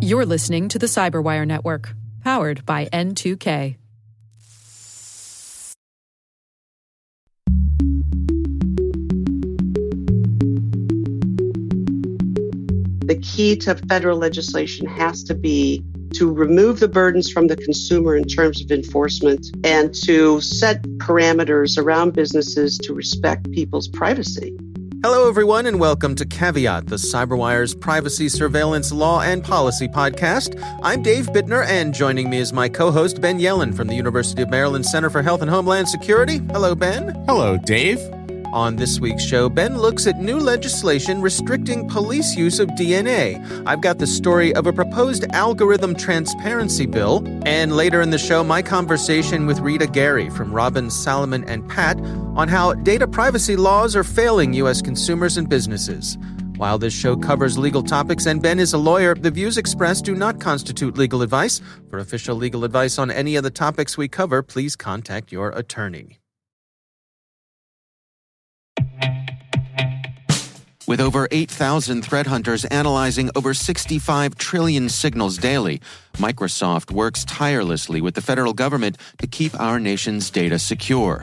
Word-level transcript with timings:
You're 0.00 0.26
listening 0.26 0.68
to 0.68 0.78
the 0.78 0.86
Cyberwire 0.86 1.46
Network, 1.46 1.94
powered 2.22 2.66
by 2.66 2.86
N2K. 2.86 3.76
The 13.06 13.20
key 13.20 13.56
to 13.56 13.74
federal 13.88 14.18
legislation 14.18 14.86
has 14.86 15.22
to 15.24 15.34
be 15.34 15.84
to 16.14 16.32
remove 16.32 16.80
the 16.80 16.88
burdens 16.88 17.30
from 17.30 17.46
the 17.46 17.56
consumer 17.56 18.16
in 18.16 18.24
terms 18.24 18.62
of 18.62 18.70
enforcement 18.70 19.46
and 19.64 19.94
to 20.04 20.40
set 20.40 20.82
parameters 20.98 21.78
around 21.78 22.12
businesses 22.12 22.76
to 22.78 22.92
respect 22.92 23.50
people's 23.52 23.88
privacy. 23.88 24.56
Hello, 25.04 25.28
everyone, 25.28 25.66
and 25.66 25.80
welcome 25.80 26.14
to 26.14 26.24
Caveat, 26.24 26.86
the 26.86 26.94
CyberWire's 26.94 27.74
privacy, 27.74 28.28
surveillance, 28.28 28.92
law, 28.92 29.20
and 29.20 29.42
policy 29.42 29.88
podcast. 29.88 30.56
I'm 30.80 31.02
Dave 31.02 31.26
Bittner, 31.26 31.66
and 31.66 31.92
joining 31.92 32.30
me 32.30 32.38
is 32.38 32.52
my 32.52 32.68
co 32.68 32.92
host, 32.92 33.20
Ben 33.20 33.40
Yelin 33.40 33.74
from 33.74 33.88
the 33.88 33.96
University 33.96 34.42
of 34.42 34.50
Maryland 34.50 34.86
Center 34.86 35.10
for 35.10 35.20
Health 35.20 35.42
and 35.42 35.50
Homeland 35.50 35.88
Security. 35.88 36.38
Hello, 36.52 36.76
Ben. 36.76 37.16
Hello, 37.26 37.56
Dave. 37.56 37.98
On 38.52 38.76
this 38.76 39.00
week's 39.00 39.24
show, 39.24 39.48
Ben 39.48 39.76
looks 39.76 40.06
at 40.06 40.20
new 40.20 40.38
legislation 40.38 41.20
restricting 41.20 41.88
police 41.88 42.36
use 42.36 42.60
of 42.60 42.68
DNA. 42.68 43.42
I've 43.66 43.80
got 43.80 43.98
the 43.98 44.06
story 44.06 44.54
of 44.54 44.68
a 44.68 44.72
proposed 44.72 45.24
algorithm 45.32 45.96
transparency 45.96 46.86
bill, 46.86 47.26
and 47.44 47.74
later 47.74 48.02
in 48.02 48.10
the 48.10 48.18
show, 48.18 48.44
my 48.44 48.62
conversation 48.62 49.46
with 49.46 49.58
Rita 49.58 49.88
Garry 49.88 50.30
from 50.30 50.52
Robbins 50.52 50.94
Salomon 50.94 51.42
and 51.48 51.68
Patt 51.68 51.98
on 52.36 52.48
how 52.48 52.74
data 52.74 53.06
privacy 53.06 53.56
laws 53.56 53.94
are 53.94 54.04
failing 54.04 54.52
U.S. 54.54 54.82
consumers 54.82 55.36
and 55.36 55.48
businesses. 55.48 56.18
While 56.56 56.78
this 56.78 56.94
show 56.94 57.16
covers 57.16 57.58
legal 57.58 57.82
topics 57.82 58.26
and 58.26 58.40
Ben 58.40 58.60
is 58.60 58.72
a 58.72 58.78
lawyer, 58.78 59.14
the 59.14 59.30
views 59.30 59.58
expressed 59.58 60.04
do 60.04 60.14
not 60.14 60.40
constitute 60.40 60.96
legal 60.96 61.22
advice. 61.22 61.60
For 61.90 61.98
official 61.98 62.36
legal 62.36 62.64
advice 62.64 62.98
on 62.98 63.10
any 63.10 63.36
of 63.36 63.42
the 63.42 63.50
topics 63.50 63.98
we 63.98 64.06
cover, 64.08 64.42
please 64.42 64.76
contact 64.76 65.32
your 65.32 65.50
attorney. 65.50 66.20
With 70.86 71.00
over 71.00 71.26
8,000 71.30 72.02
threat 72.02 72.26
hunters 72.26 72.64
analyzing 72.66 73.30
over 73.34 73.54
65 73.54 74.34
trillion 74.34 74.88
signals 74.88 75.38
daily, 75.38 75.80
Microsoft 76.14 76.90
works 76.90 77.24
tirelessly 77.24 78.00
with 78.00 78.14
the 78.14 78.20
federal 78.20 78.52
government 78.52 78.98
to 79.18 79.26
keep 79.26 79.58
our 79.58 79.80
nation's 79.80 80.28
data 80.28 80.58
secure. 80.58 81.22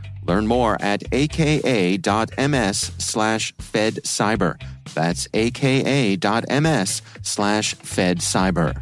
Learn 0.31 0.47
more 0.47 0.77
at 0.79 1.03
aka.ms 1.11 2.91
slash 2.97 3.53
fedcyber. 3.55 4.61
That's 4.93 5.27
aka.ms 5.33 7.01
slash 7.21 7.75
fedcyber. 7.75 8.81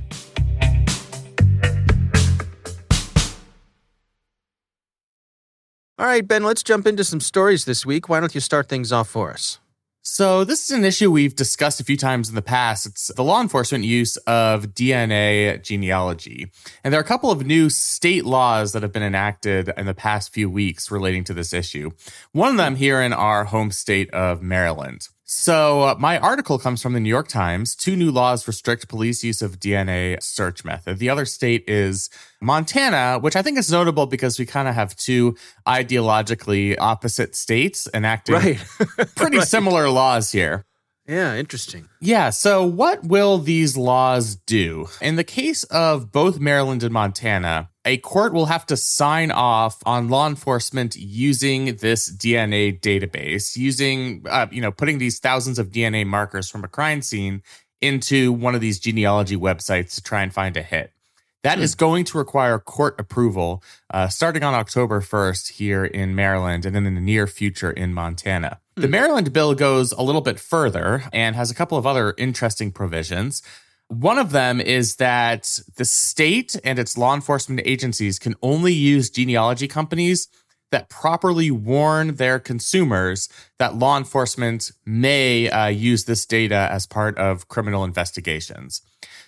All 5.98 6.06
right, 6.06 6.28
Ben, 6.28 6.44
let's 6.44 6.62
jump 6.62 6.86
into 6.86 7.04
some 7.04 7.20
stories 7.20 7.66
this 7.66 7.84
week. 7.84 8.08
Why 8.08 8.20
don't 8.20 8.36
you 8.36 8.42
start 8.42 8.70
things 8.70 8.92
off 8.92 9.10
for 9.10 9.32
us? 9.32 9.58
So, 10.02 10.46
this 10.46 10.64
is 10.64 10.72
an 10.72 10.86
issue 10.86 11.12
we've 11.12 11.36
discussed 11.36 11.82
a 11.82 11.84
few 11.84 11.98
times 11.98 12.30
in 12.30 12.36
the 12.36 12.42
past. 12.42 12.86
It's 12.86 13.12
the 13.16 13.24
law 13.24 13.42
enforcement 13.42 13.84
use 13.84 14.16
of 14.18 14.68
DNA 14.68 15.62
genealogy. 15.62 16.52
And 16.86 16.94
there 16.94 17.02
are 17.02 17.04
a 17.04 17.08
couple 17.08 17.32
of 17.32 17.46
new 17.46 17.70
state 17.70 18.24
laws 18.24 18.72
that 18.72 18.82
have 18.82 18.94
been 18.94 19.04
enacted 19.04 19.72
in 19.76 19.88
the 19.88 19.94
past 19.94 20.34
few 20.34 20.50
weeks 20.50 20.90
relating 20.90 21.26
to 21.26 21.34
this 21.34 21.52
issue. 21.52 21.92
One 22.32 22.52
of 22.52 22.58
them 22.58 22.78
here 22.78 23.02
in 23.02 23.12
our 23.12 23.44
home 23.44 23.72
state 23.72 24.10
of 24.12 24.42
Maryland. 24.42 25.10
So, 25.32 25.82
uh, 25.84 25.96
my 26.00 26.18
article 26.18 26.58
comes 26.58 26.82
from 26.82 26.94
the 26.94 27.00
New 27.00 27.08
York 27.08 27.28
Times. 27.28 27.76
Two 27.76 27.96
new 27.96 28.10
laws 28.10 28.48
restrict 28.48 28.88
police 28.90 29.24
use 29.24 29.44
of 29.44 29.60
DNA 29.60 30.18
search 30.24 30.66
method. 30.66 30.98
The 30.98 31.12
other 31.12 31.26
state 31.26 31.64
is 31.68 32.10
Montana, 32.42 33.20
which 33.20 33.36
I 33.36 33.44
think 33.44 33.60
is 33.60 33.72
notable 33.72 34.08
because 34.08 34.40
we 34.40 34.48
kind 34.48 34.68
of 34.68 34.74
have 34.74 34.96
two 34.96 35.38
ideologically 35.68 36.76
opposite 36.80 37.36
states 37.36 37.88
enacting 37.94 38.34
right. 38.34 38.58
pretty 39.16 39.38
right. 39.38 39.48
similar 39.48 39.92
laws 39.92 40.32
here. 40.32 40.66
Yeah, 41.10 41.36
interesting. 41.36 41.90
Yeah. 42.00 42.30
So, 42.30 42.64
what 42.64 43.04
will 43.04 43.40
these 43.40 43.76
laws 43.76 44.36
do? 44.36 44.90
In 45.02 45.16
the 45.16 45.24
case 45.24 45.64
of 45.64 46.12
both 46.12 46.40
Maryland 46.40 46.84
and 46.84 46.94
Montana, 46.94 47.72
a 47.84 47.98
court 47.98 48.32
will 48.32 48.46
have 48.46 48.64
to 48.68 48.78
sign 48.78 49.32
off 49.32 49.80
on 49.88 50.10
law 50.10 50.28
enforcement 50.28 50.96
using 50.96 51.78
this 51.78 52.16
DNA 52.16 52.80
database, 52.80 53.58
using, 53.58 54.24
uh, 54.30 54.46
you 54.52 54.62
know, 54.62 54.72
putting 54.72 55.00
these 55.00 55.18
thousands 55.18 55.58
of 55.58 55.72
DNA 55.72 56.06
markers 56.06 56.48
from 56.48 56.64
a 56.64 56.68
crime 56.68 57.02
scene 57.02 57.42
into 57.82 58.32
one 58.32 58.54
of 58.54 58.62
these 58.62 58.80
genealogy 58.80 59.36
websites 59.36 59.96
to 59.96 60.04
try 60.04 60.22
and 60.22 60.32
find 60.32 60.56
a 60.58 60.62
hit. 60.62 60.94
That 61.42 61.58
hmm. 61.58 61.64
is 61.64 61.74
going 61.74 62.06
to 62.06 62.20
require 62.20 62.60
court 62.60 63.00
approval 63.00 63.64
uh, 63.90 64.10
starting 64.10 64.44
on 64.44 64.54
October 64.54 65.02
1st 65.02 65.54
here 65.54 65.86
in 65.86 66.14
Maryland 66.14 66.68
and 66.68 66.76
then 66.76 66.86
in 66.86 66.94
the 66.94 67.02
near 67.02 67.26
future 67.26 67.72
in 67.72 67.96
Montana. 67.96 68.60
The. 68.82 68.88
Maryland 68.88 69.34
bill 69.34 69.56
goes 69.56 69.92
a 69.92 70.02
little 70.02 70.22
bit 70.22 70.40
further 70.40 71.04
and 71.12 71.36
has 71.36 71.52
a 71.52 71.56
couple 71.56 71.78
of 71.78 71.86
other 71.86 72.14
interesting 72.18 72.72
provisions. 72.72 73.42
One 73.90 74.18
of 74.18 74.32
them 74.32 74.62
is 74.62 74.96
that 74.98 75.60
the 75.76 75.84
state 75.84 76.56
and 76.64 76.80
its 76.80 76.98
law 76.98 77.14
enforcement 77.14 77.62
agencies 77.66 78.20
can 78.20 78.36
only 78.42 78.72
use 78.72 79.10
genealogy 79.10 79.68
companies 79.68 80.30
that 80.72 80.88
properly 80.88 81.52
warn 81.52 82.16
their 82.16 82.40
consumers 82.40 83.28
that 83.58 83.76
law 83.76 83.98
enforcement 83.98 84.72
may 84.86 85.50
uh, 85.50 85.68
use 85.68 86.06
this 86.06 86.26
data 86.26 86.70
as 86.72 86.86
part 86.86 87.18
of 87.18 87.48
criminal 87.48 87.84
investigations. 87.84 88.82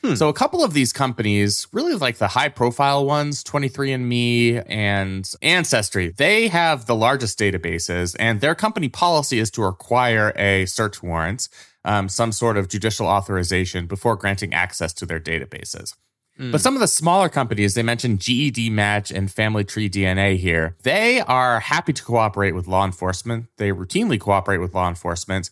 Hmm. 0.04 0.16
So, 0.16 0.30
a 0.30 0.34
couple 0.34 0.64
of 0.64 0.74
these 0.74 0.92
companies, 0.92 1.68
really 1.72 1.94
like 1.94 2.18
the 2.18 2.30
high 2.30 2.50
profile 2.50 3.06
ones, 3.06 3.44
23andMe 3.44 4.64
and 4.68 5.32
Ancestry, 5.42 6.10
they 6.10 6.48
have 6.48 6.88
the 6.88 6.96
largest 6.96 7.38
databases, 7.38 8.16
and 8.20 8.42
their 8.42 8.56
company 8.56 8.90
policy 8.90 9.38
is 9.38 9.52
to 9.52 9.62
require 9.62 10.34
a 10.36 10.66
search 10.66 11.04
warrant 11.04 11.50
um, 11.84 12.10
some 12.10 12.32
sort 12.32 12.58
of 12.58 12.68
judicial 12.68 13.08
authorization 13.08 13.88
before 13.88 14.16
granting 14.16 14.54
access 14.54 14.94
to 14.94 15.06
their 15.06 15.20
databases. 15.20 15.96
Mm. 16.40 16.52
But 16.52 16.62
some 16.62 16.76
of 16.76 16.80
the 16.80 16.88
smaller 16.88 17.30
companies, 17.30 17.74
they 17.74 17.84
mentioned 17.84 18.20
GEDmatch 18.20 19.16
and 19.16 19.32
Family 19.32 19.64
Tree 19.64 19.90
DNA 19.90 20.38
here, 20.38 20.76
they 20.84 21.22
are 21.22 21.60
happy 21.60 21.94
to 21.94 22.04
cooperate 22.04 22.54
with 22.54 22.68
law 22.68 22.86
enforcement. 22.86 23.48
They 23.58 23.72
routinely 23.72 24.20
cooperate 24.20 24.60
with 24.60 24.74
law 24.74 24.88
enforcement. 24.88 25.50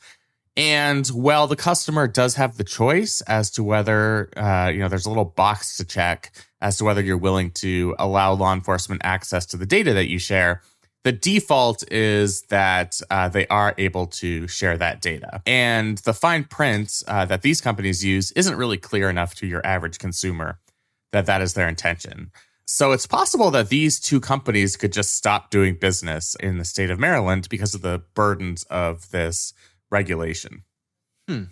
And 0.59 1.07
while 1.07 1.47
the 1.47 1.55
customer 1.55 2.05
does 2.05 2.35
have 2.35 2.57
the 2.57 2.65
choice 2.65 3.21
as 3.21 3.49
to 3.51 3.63
whether, 3.63 4.29
uh, 4.35 4.69
you 4.73 4.79
know, 4.79 4.89
there's 4.89 5.05
a 5.05 5.09
little 5.09 5.23
box 5.23 5.77
to 5.77 5.85
check 5.85 6.33
as 6.59 6.77
to 6.77 6.83
whether 6.83 7.01
you're 7.01 7.17
willing 7.17 7.51
to 7.51 7.95
allow 7.97 8.33
law 8.33 8.53
enforcement 8.53 8.99
access 9.05 9.45
to 9.47 9.57
the 9.57 9.65
data 9.65 9.93
that 9.93 10.09
you 10.09 10.19
share, 10.19 10.61
the 11.05 11.13
default 11.13 11.89
is 11.89 12.41
that 12.49 12.99
uh, 13.09 13.29
they 13.29 13.47
are 13.47 13.73
able 13.77 14.05
to 14.05 14.49
share 14.49 14.77
that 14.77 15.01
data. 15.01 15.41
And 15.45 15.99
the 15.99 16.13
fine 16.13 16.43
print 16.43 17.03
uh, 17.07 17.23
that 17.23 17.41
these 17.41 17.61
companies 17.61 18.03
use 18.03 18.33
isn't 18.33 18.57
really 18.57 18.77
clear 18.77 19.09
enough 19.09 19.35
to 19.35 19.47
your 19.47 19.65
average 19.65 19.97
consumer 19.97 20.59
that 21.13 21.25
that 21.25 21.41
is 21.41 21.53
their 21.53 21.69
intention. 21.69 22.31
So 22.65 22.91
it's 22.91 23.07
possible 23.07 23.49
that 23.51 23.69
these 23.69 23.97
two 23.97 24.19
companies 24.19 24.75
could 24.75 24.91
just 24.91 25.15
stop 25.15 25.51
doing 25.51 25.75
business 25.75 26.35
in 26.41 26.57
the 26.57 26.65
state 26.65 26.91
of 26.91 26.99
Maryland 26.99 27.47
because 27.49 27.73
of 27.73 27.81
the 27.81 28.03
burdens 28.13 28.63
of 28.63 29.09
this 29.11 29.53
regulation. 29.89 30.63
Hmm. 31.27 31.43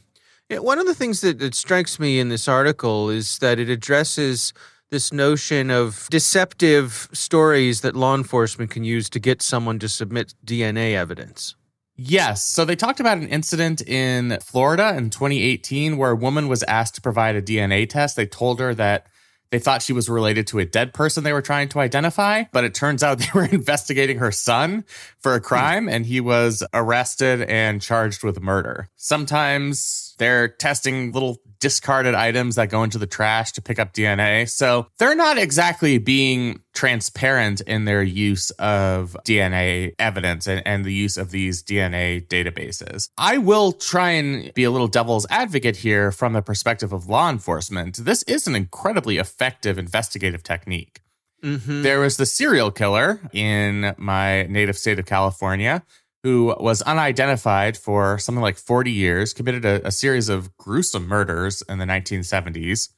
Yeah, 0.49 0.59
one 0.59 0.79
of 0.79 0.85
the 0.85 0.95
things 0.95 1.21
that, 1.21 1.39
that 1.39 1.55
strikes 1.55 1.99
me 1.99 2.19
in 2.19 2.29
this 2.29 2.47
article 2.47 3.09
is 3.09 3.39
that 3.39 3.59
it 3.59 3.69
addresses 3.69 4.53
this 4.89 5.11
notion 5.11 5.69
of 5.69 6.07
deceptive 6.09 7.09
stories 7.11 7.81
that 7.81 7.95
law 7.95 8.15
enforcement 8.15 8.71
can 8.71 8.85
use 8.85 9.09
to 9.09 9.19
get 9.19 9.41
someone 9.41 9.79
to 9.79 9.89
submit 9.89 10.33
DNA 10.45 10.93
evidence. 10.93 11.55
Yes. 11.97 12.45
So 12.45 12.63
they 12.63 12.75
talked 12.75 12.99
about 12.99 13.17
an 13.17 13.27
incident 13.27 13.81
in 13.87 14.37
Florida 14.41 14.95
in 14.95 15.09
2018 15.09 15.97
where 15.97 16.11
a 16.11 16.15
woman 16.15 16.47
was 16.47 16.63
asked 16.63 16.95
to 16.95 17.01
provide 17.01 17.35
a 17.35 17.41
DNA 17.41 17.89
test. 17.89 18.15
They 18.15 18.27
told 18.27 18.59
her 18.59 18.73
that 18.75 19.07
they 19.51 19.59
thought 19.59 19.81
she 19.81 19.93
was 19.93 20.09
related 20.09 20.47
to 20.47 20.59
a 20.59 20.65
dead 20.65 20.93
person 20.93 21.23
they 21.23 21.33
were 21.33 21.41
trying 21.41 21.69
to 21.69 21.79
identify, 21.79 22.43
but 22.51 22.63
it 22.63 22.73
turns 22.73 23.03
out 23.03 23.19
they 23.19 23.29
were 23.33 23.45
investigating 23.45 24.17
her 24.17 24.31
son 24.31 24.85
for 25.19 25.33
a 25.35 25.41
crime 25.41 25.87
and 25.87 26.05
he 26.05 26.19
was 26.19 26.63
arrested 26.73 27.41
and 27.43 27.81
charged 27.81 28.23
with 28.23 28.41
murder. 28.41 28.89
Sometimes 28.95 30.15
They're 30.17 30.47
testing 30.47 31.11
little 31.11 31.41
discarded 31.59 32.15
items 32.15 32.55
that 32.55 32.69
go 32.69 32.83
into 32.83 32.97
the 32.97 33.07
trash 33.07 33.51
to 33.53 33.61
pick 33.61 33.79
up 33.79 33.93
DNA. 33.93 34.49
So 34.49 34.87
they're 34.97 35.15
not 35.15 35.37
exactly 35.37 35.97
being 35.97 36.61
transparent 36.73 37.61
in 37.61 37.85
their 37.85 38.03
use 38.03 38.51
of 38.51 39.17
DNA 39.25 39.93
evidence 39.97 40.47
and, 40.47 40.61
and, 40.65 40.85
the 40.85 40.93
use 40.93 41.17
of 41.17 41.31
these 41.31 41.63
DNA 41.63 42.25
databases. 42.27 43.09
I 43.17 43.39
will 43.39 43.71
try 43.71 44.11
and 44.11 44.53
be 44.53 44.63
a 44.63 44.71
little 44.71 44.87
devil's 44.87 45.25
advocate 45.29 45.77
here 45.77 46.11
from 46.11 46.33
the 46.33 46.41
perspective 46.41 46.93
of 46.93 47.07
law 47.07 47.29
enforcement. 47.29 47.97
This 47.97 48.21
is 48.23 48.47
an 48.47 48.55
incredibly 48.55 49.17
effective 49.17 49.79
investigative 49.79 50.43
technique. 50.43 51.01
Mm-hmm. 51.43 51.81
There 51.81 51.99
was 51.99 52.17
the 52.17 52.25
serial 52.25 52.71
killer 52.71 53.21
in 53.31 53.95
my 53.97 54.43
native 54.43 54.77
state 54.77 54.99
of 54.99 55.05
California 55.05 55.83
who 56.27 56.53
was 56.59 56.81
unidentified 56.81 57.77
for 57.77 58.17
something 58.17 58.41
like 58.41 58.57
40 58.57 58.91
years, 58.91 59.33
committed 59.33 59.63
a, 59.63 59.87
a, 59.87 59.91
series 59.91 60.27
of 60.27 60.57
gruesome 60.57 61.07
murders 61.07 61.63
in 61.69 61.77
the 61.77 61.85
1970s, 61.85 62.89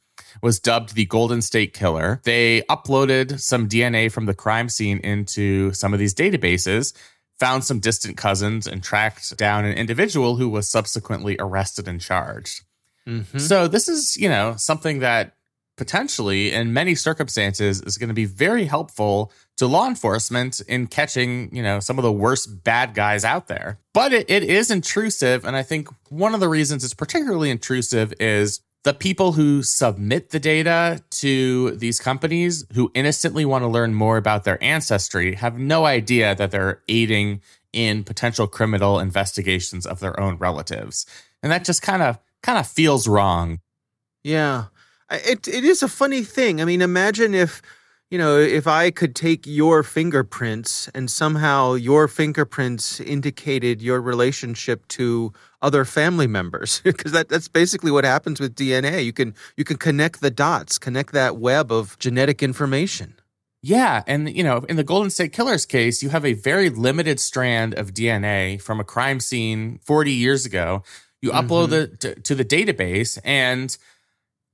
was 0.42 0.60
dubbed 0.60 0.96
the 0.96 1.06
Golden 1.06 1.44
State 1.44 1.72
Killer. 1.72 2.22
They 2.24 2.64
uploaded 2.64 3.40
some 3.40 3.70
DNA 3.70 4.12
from 4.12 4.26
the 4.26 4.34
crime 4.34 4.68
scene 4.68 4.98
into 5.02 5.72
some 5.74 5.94
of 5.94 6.00
these 6.00 6.16
databases, 6.16 6.92
found 7.38 7.64
some 7.64 7.80
distant 7.80 8.18
cousins, 8.18 8.66
and 8.66 8.82
tracked 8.82 9.38
down 9.38 9.64
an 9.64 9.78
individual 9.78 10.38
who 10.38 10.50
was 10.50 10.68
subsequently 10.68 11.36
arrested 11.38 11.88
and 11.88 12.02
charged. 12.02 12.64
Mm-hmm. 13.06 13.38
So, 13.38 13.68
this 13.68 13.88
is, 13.88 14.18
you 14.18 14.28
know, 14.28 14.56
something 14.58 15.00
that 15.00 15.36
potentially 15.78 16.52
in 16.52 16.74
many 16.74 16.96
circumstances 16.96 17.80
is 17.84 18.00
going 18.00 18.10
to 18.10 18.16
be 18.16 18.26
very 18.26 18.66
helpful 18.66 19.32
to 19.60 19.68
law 19.68 19.88
enforcement 19.88 20.62
in 20.62 20.88
catching, 20.88 21.54
you 21.54 21.62
know, 21.62 21.82
some 21.82 22.00
of 22.00 22.04
the 22.04 22.12
worst 22.12 22.64
bad 22.64 22.94
guys 22.94 23.26
out 23.26 23.48
there. 23.48 23.78
But 23.94 24.14
it, 24.14 24.30
it 24.30 24.44
is 24.44 24.72
intrusive. 24.72 25.44
And 25.44 25.56
I 25.56 25.64
think 25.64 25.90
one 26.08 26.34
of 26.34 26.40
the 26.40 26.48
reasons 26.48 26.86
it's 26.86 26.94
particularly 26.94 27.50
intrusive 27.50 28.14
is 28.22 28.62
the 28.86 28.94
people 28.94 29.34
who 29.34 29.62
submit 29.62 30.30
the 30.30 30.40
data 30.40 31.04
to 31.10 31.72
these 31.72 32.00
companies 32.00 32.66
who 32.74 32.90
innocently 32.96 33.44
want 33.44 33.64
to 33.64 33.68
learn 33.68 33.94
more 33.94 34.16
about 34.16 34.46
their 34.46 34.64
ancestry 34.64 35.36
have 35.36 35.58
no 35.60 35.86
idea 35.86 36.34
that 36.36 36.52
they're 36.52 36.82
aiding 36.88 37.42
in 37.74 38.06
potential 38.06 38.48
criminal 38.48 38.98
investigations 38.98 39.86
of 39.86 40.00
their 40.00 40.18
own 40.18 40.38
relatives. 40.38 41.06
And 41.44 41.52
that 41.52 41.66
just 41.66 41.82
kind 41.82 42.02
of 42.02 42.18
kind 42.42 42.58
of 42.58 42.66
feels 42.66 43.10
wrong. 43.10 43.60
Yeah. 44.24 44.66
It 45.12 45.50
it 45.50 45.66
is 45.66 45.84
a 45.84 45.90
funny 45.90 46.24
thing. 46.24 46.62
I 46.62 46.66
mean, 46.66 46.82
imagine 46.82 47.34
if 47.34 47.62
you 48.10 48.18
know, 48.18 48.40
if 48.40 48.66
I 48.66 48.90
could 48.90 49.16
take 49.16 49.46
your 49.46 49.84
fingerprints 49.84 50.88
and 50.96 51.12
somehow 51.12 51.76
your 51.76 52.08
fingerprints 52.08 53.00
indicated 53.00 53.84
your 53.84 54.02
relationship 54.02 54.88
to 54.90 55.32
other 55.62 55.86
family 55.86 56.26
members, 56.26 56.82
because 56.84 57.12
that, 57.12 57.30
that's 57.30 57.48
basically 57.48 57.92
what 57.92 58.06
happens 58.06 58.40
with 58.40 58.56
DNA. 58.56 59.06
You 59.06 59.14
can 59.14 59.36
you 59.56 59.64
can 59.64 59.78
connect 59.78 60.22
the 60.22 60.32
dots, 60.32 60.80
connect 60.80 61.14
that 61.14 61.38
web 61.38 61.72
of 61.72 61.98
genetic 62.00 62.42
information. 62.42 63.14
Yeah, 63.62 64.04
and 64.08 64.36
you 64.36 64.44
know, 64.44 64.66
in 64.70 64.78
the 64.78 64.84
Golden 64.84 65.10
State 65.10 65.34
Killer's 65.34 65.66
case, 65.66 66.02
you 66.02 66.10
have 66.10 66.26
a 66.26 66.34
very 66.34 66.70
limited 66.70 67.20
strand 67.20 67.74
of 67.76 67.94
DNA 67.94 68.60
from 68.62 68.80
a 68.80 68.86
crime 68.86 69.20
scene 69.20 69.80
40 69.84 70.12
years 70.12 70.46
ago. 70.46 70.82
You 71.22 71.32
mm-hmm. 71.32 71.48
upload 71.48 71.72
it 71.74 72.00
to, 72.00 72.16
to 72.16 72.36
the 72.36 72.46
database 72.46 73.20
and 73.24 73.78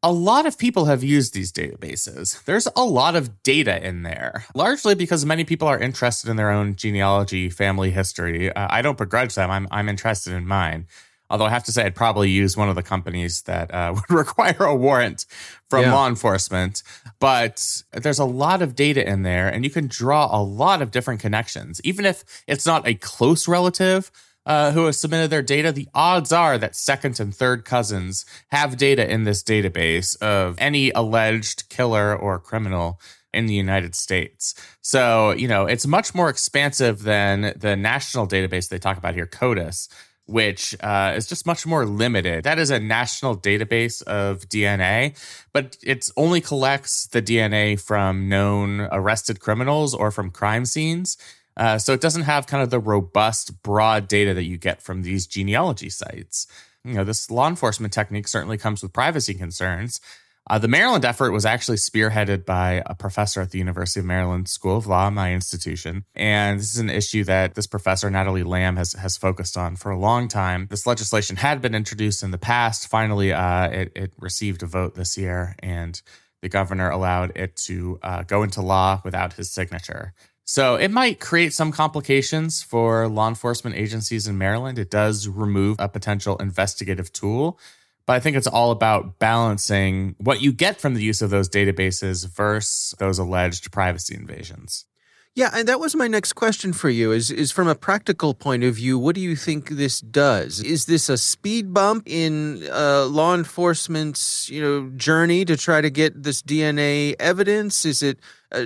a 0.06 0.12
lot 0.12 0.46
of 0.46 0.56
people 0.60 0.86
have 0.86 1.04
used 1.04 1.34
these 1.34 1.52
databases. 1.52 2.44
There's 2.46 2.68
a 2.76 2.84
lot 2.84 3.16
of 3.16 3.42
data 3.42 3.84
in 3.84 4.04
there, 4.04 4.46
largely 4.54 4.94
because 4.94 5.26
many 5.26 5.44
people 5.44 5.68
are 5.68 5.80
interested 5.80 6.30
in 6.30 6.36
their 6.36 6.52
own 6.52 6.76
genealogy, 6.76 7.50
family 7.50 7.90
history. 7.90 8.54
Uh, 8.54 8.68
I 8.70 8.84
don't 8.84 9.00
begrudge 9.00 9.34
them. 9.34 9.50
I'm 9.50 9.68
I'm 9.72 9.90
interested 9.90 10.34
in 10.34 10.46
mine. 10.46 10.86
Although 11.32 11.46
I 11.46 11.50
have 11.50 11.64
to 11.64 11.72
say, 11.72 11.84
I'd 11.84 11.96
probably 11.96 12.30
use 12.30 12.56
one 12.56 12.70
of 12.70 12.76
the 12.76 12.84
companies 12.84 13.42
that 13.44 13.74
uh, 13.74 13.94
would 14.10 14.16
require 14.16 14.64
a 14.64 14.76
warrant 14.76 15.26
from 15.72 15.86
yeah. 15.86 15.94
law 15.96 16.08
enforcement. 16.08 16.84
But 17.20 17.82
there's 17.92 18.20
a 18.20 18.26
lot 18.26 18.62
of 18.62 18.76
data 18.76 19.04
in 19.10 19.24
there, 19.24 19.50
and 19.50 19.64
you 19.64 19.72
can 19.72 19.88
draw 19.88 20.30
a 20.32 20.40
lot 20.44 20.84
of 20.84 20.92
different 20.92 21.20
connections. 21.20 21.82
Even 21.84 22.06
if 22.06 22.24
it's 22.46 22.68
not 22.68 22.88
a 22.88 22.94
close 22.94 23.48
relative, 23.48 24.12
uh, 24.46 24.72
who 24.72 24.86
have 24.86 24.96
submitted 24.96 25.30
their 25.30 25.42
data, 25.42 25.72
the 25.72 25.88
odds 25.94 26.32
are 26.32 26.58
that 26.58 26.76
second 26.76 27.20
and 27.20 27.36
third 27.36 27.66
cousins 27.66 28.26
have 28.50 28.78
data 28.78 29.10
in 29.10 29.24
this 29.24 29.44
database 29.44 30.16
of 30.22 30.56
any 30.60 30.92
alleged 30.92 31.68
killer 31.70 32.16
or 32.16 32.40
criminal 32.40 33.00
in 33.34 33.48
the 33.48 33.54
United 33.54 33.96
States. 33.96 34.56
So, 34.82 35.32
you 35.32 35.48
know, 35.48 35.66
it's 35.66 35.86
much 35.86 36.16
more 36.16 36.30
expansive 36.30 37.04
than 37.04 37.54
the 37.56 37.76
national 37.76 38.28
database 38.28 38.70
they 38.70 38.80
talk 38.80 38.98
about 38.98 39.14
here, 39.14 39.28
CODIS, 39.28 39.90
which 40.26 40.76
uh, 40.82 41.14
is 41.16 41.28
just 41.28 41.46
much 41.46 41.66
more 41.66 41.86
limited. 41.86 42.44
That 42.46 42.58
is 42.58 42.72
a 42.72 42.80
national 42.80 43.38
database 43.38 44.02
of 44.04 44.48
DNA, 44.50 45.18
but 45.54 45.78
it 45.84 46.10
only 46.18 46.42
collects 46.42 47.08
the 47.08 47.22
DNA 47.22 47.80
from 47.80 48.28
known 48.28 48.88
arrested 48.92 49.40
criminals 49.40 49.94
or 49.94 50.12
from 50.12 50.32
crime 50.32 50.66
scenes. 50.66 51.18
Uh, 51.58 51.78
so 51.78 51.94
it 51.94 52.02
doesn't 52.02 52.24
have 52.24 52.48
kind 52.48 52.62
of 52.62 52.70
the 52.70 52.80
robust, 52.80 53.62
broad 53.64 54.08
data 54.08 54.34
that 54.34 54.44
you 54.44 54.58
get 54.58 54.82
from 54.82 55.04
these 55.04 55.26
genealogy 55.26 55.90
sites. 55.90 56.48
You 56.84 56.94
know, 56.94 57.04
this 57.04 57.32
law 57.32 57.48
enforcement 57.48 57.94
technique 57.94 58.28
certainly 58.28 58.58
comes 58.58 58.84
with 58.84 58.94
privacy 58.94 59.34
concerns. 59.34 60.00
Uh, 60.48 60.60
the 60.60 60.68
Maryland 60.68 61.04
effort 61.04 61.32
was 61.32 61.46
actually 61.46 61.78
spearheaded 61.78 62.46
by 62.46 62.84
a 62.86 62.94
professor 62.94 63.42
at 63.42 63.50
the 63.50 63.58
University 63.58 64.00
of 64.00 64.06
Maryland 64.06 64.48
School 64.48 64.78
of 64.78 64.86
Law, 64.86 65.10
my 65.10 65.34
institution. 65.34 66.06
And 66.14 66.60
this 66.60 66.72
is 66.72 66.78
an 66.78 66.90
issue 66.92 67.24
that 67.24 67.56
this 67.56 67.66
professor, 67.66 68.12
Natalie 68.12 68.44
Ram, 68.44 68.76
has, 68.76 68.94
has 68.94 69.18
focused 69.18 69.58
on 69.58 69.76
for 69.76 69.90
a 69.90 69.98
long 69.98 70.28
time. 70.28 70.68
This 70.70 70.86
legislation 70.86 71.38
had 71.38 71.64
been 71.64 71.74
introduced 71.74 72.22
in 72.22 72.30
the 72.30 72.38
past. 72.38 72.88
Finally, 72.88 73.34
uh, 73.34 73.70
it, 73.70 73.92
it, 73.96 74.14
received 74.20 74.62
a 74.62 74.68
vote 74.68 74.94
this 74.94 75.18
year, 75.18 75.56
and 75.60 76.00
the 76.44 76.50
governor 76.50 76.92
allowed 76.92 77.32
it 77.36 77.56
to 77.56 77.98
uh, 78.04 78.22
go 78.22 78.44
into 78.44 78.62
law 78.62 79.02
without 79.04 79.34
his 79.34 79.52
signature. 79.52 80.14
So 80.46 80.76
it 80.76 80.92
might 80.92 81.20
create 81.20 81.54
some 81.54 81.72
complications 81.72 82.62
for 82.62 83.08
law 83.08 83.28
enforcement 83.28 83.76
agencies 83.76 84.28
in 84.28 84.38
Maryland. 84.38 84.78
It 84.78 84.92
does 84.92 85.28
remove 85.28 85.78
a 85.80 85.90
potential 85.90 86.38
investigative 86.38 87.12
tool, 87.12 87.60
but 88.06 88.14
I 88.14 88.20
think 88.20 88.38
it's 88.38 88.46
all 88.46 88.70
about 88.70 89.18
balancing 89.18 90.16
what 90.20 90.42
you 90.42 90.54
get 90.54 90.80
from 90.80 90.94
the 90.94 91.02
use 91.02 91.24
of 91.24 91.32
those 91.32 91.50
databases 91.50 92.28
versus 92.28 92.94
those 93.00 93.18
alleged 93.18 93.72
privacy 93.72 94.14
invasions. 94.14 94.86
Yeah, 95.36 95.50
and 95.54 95.68
that 95.68 95.82
was 95.82 95.98
my 95.98 96.08
next 96.08 96.32
question 96.34 96.72
for 96.72 96.90
you 96.90 97.12
is 97.12 97.30
is 97.30 97.52
from 97.52 97.68
a 97.68 97.76
practical 97.76 98.34
point 98.34 98.64
of 98.64 98.76
view, 98.76 98.98
what 98.98 99.16
do 99.16 99.22
you 99.22 99.36
think 99.36 99.68
this 99.68 100.00
does? 100.00 100.62
Is 100.62 100.86
this 100.86 101.10
a 101.10 101.18
speed 101.18 101.74
bump 101.74 102.04
in 102.06 102.66
uh, 102.72 103.06
law 103.08 103.36
enforcement's, 103.36 104.50
you 104.50 104.62
know, 104.62 104.90
journey 104.96 105.44
to 105.44 105.58
try 105.58 105.82
to 105.82 105.90
get 105.90 106.24
this 106.24 106.42
DNA 106.42 107.16
evidence? 107.20 107.84
Is 107.84 108.02
it 108.02 108.18
a, 108.54 108.62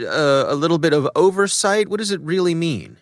a, 0.49 0.53
little 0.53 0.77
bit 0.77 0.93
of 0.93 1.09
oversight? 1.15 1.87
What 1.87 1.97
does 1.97 2.11
it 2.11 2.21
really 2.21 2.53
mean? 2.53 2.97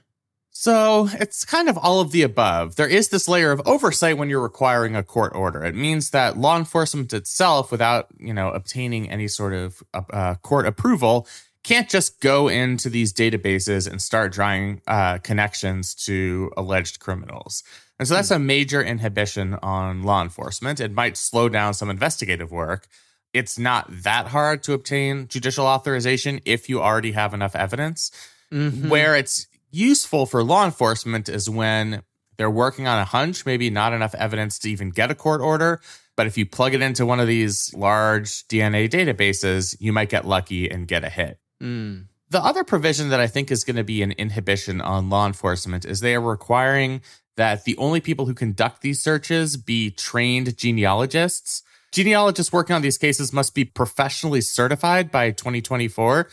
So 0.51 1.09
it's 1.19 1.43
kind 1.43 1.67
of 1.67 1.77
all 1.77 1.99
of 1.99 2.11
the 2.11 2.21
above. 2.21 2.77
There 2.77 2.88
is 2.88 3.09
this 3.09 3.27
layer 3.27 3.51
of 3.51 3.62
oversight 3.65 4.17
when 4.17 4.29
you're 4.29 4.41
requiring 4.41 4.95
a 4.95 5.03
court 5.03 5.36
order. 5.36 5.63
It 5.63 5.75
means 5.75 6.12
that 6.12 6.38
law 6.38 6.57
enforcement 6.57 7.12
itself, 7.12 7.69
without 7.69 8.07
you 8.17 8.33
know 8.33 8.50
obtaining 8.50 9.12
any 9.12 9.27
sort 9.27 9.53
of 9.53 9.83
uh, 9.93 10.36
court 10.36 10.65
approval, 10.65 11.27
can't 11.67 11.89
just 11.89 12.21
go 12.21 12.47
into 12.47 12.89
these 12.89 13.12
databases 13.12 13.91
and 13.91 14.01
start 14.01 14.31
drawing 14.31 14.81
uh, 14.88 15.17
connections 15.17 15.93
to 15.93 16.50
alleged 16.55 17.01
criminals. 17.01 17.62
And 18.00 18.07
so 18.07 18.13
that's 18.13 18.31
a 18.31 18.39
major 18.39 18.81
inhibition 18.81 19.55
on 19.55 20.03
law 20.03 20.21
enforcement. 20.21 20.79
It 20.79 20.93
might 20.93 21.17
slow 21.17 21.50
down 21.50 21.74
some 21.74 21.89
investigative 21.89 22.51
work. 22.51 22.88
It's 23.33 23.59
not 23.59 23.86
that 24.03 24.27
hard 24.27 24.63
to 24.63 24.74
obtain 24.74 25.27
judicial 25.27 25.65
authorization 25.65 26.39
if 26.45 26.69
you 26.69 26.81
already 26.81 27.12
have 27.12 27.33
enough 27.33 27.53
evidence. 27.53 28.12
Mm-hmm. 28.50 28.88
Where 28.88 29.17
it's 29.17 29.47
useful 29.69 30.25
for 30.25 30.43
law 30.43 30.63
enforcement 30.63 31.27
is 31.27 31.50
when 31.50 32.01
they're 32.38 32.50
working 32.50 32.88
on 32.88 32.97
a 33.00 33.05
hunch, 33.05 33.45
maybe 33.45 33.69
not 33.69 33.91
enough 33.91 34.15
evidence 34.15 34.57
to 34.59 34.69
even 34.71 34.89
get 34.89 35.12
a 35.12 35.15
court 35.15 35.41
order. 35.41 35.81
But 36.15 36.27
if 36.27 36.38
you 36.38 36.45
plug 36.45 36.74
it 36.74 36.81
into 36.81 37.05
one 37.05 37.19
of 37.19 37.27
these 37.27 37.74
large 37.74 38.47
DNA 38.47 38.88
databases, 38.88 39.75
you 39.81 39.91
might 39.91 40.07
get 40.07 40.25
lucky 40.25 40.69
and 40.69 40.88
get 40.88 41.03
a 41.03 41.09
hit. 41.09 41.39
Mm. 41.61 42.05
The 42.29 42.43
other 42.43 42.63
provision 42.63 43.09
that 43.09 43.19
I 43.19 43.27
think 43.27 43.51
is 43.51 43.63
going 43.63 43.77
to 43.77 43.83
be 43.83 44.01
an 44.01 44.11
inhibition 44.13 44.81
on 44.81 45.09
law 45.09 45.25
enforcement 45.25 45.85
is 45.85 46.01
they 46.01 46.15
are 46.15 46.21
requiring 46.21 47.01
that 47.37 47.63
the 47.63 47.77
only 47.77 48.01
people 48.01 48.25
who 48.25 48.33
conduct 48.33 48.81
these 48.81 49.01
searches 49.01 49.55
be 49.55 49.91
trained 49.91 50.57
genealogists. 50.57 51.63
Genealogists 51.91 52.51
working 52.51 52.75
on 52.75 52.81
these 52.81 52.97
cases 52.97 53.31
must 53.31 53.55
be 53.55 53.63
professionally 53.63 54.41
certified 54.41 55.09
by 55.09 55.31
2024. 55.31 56.27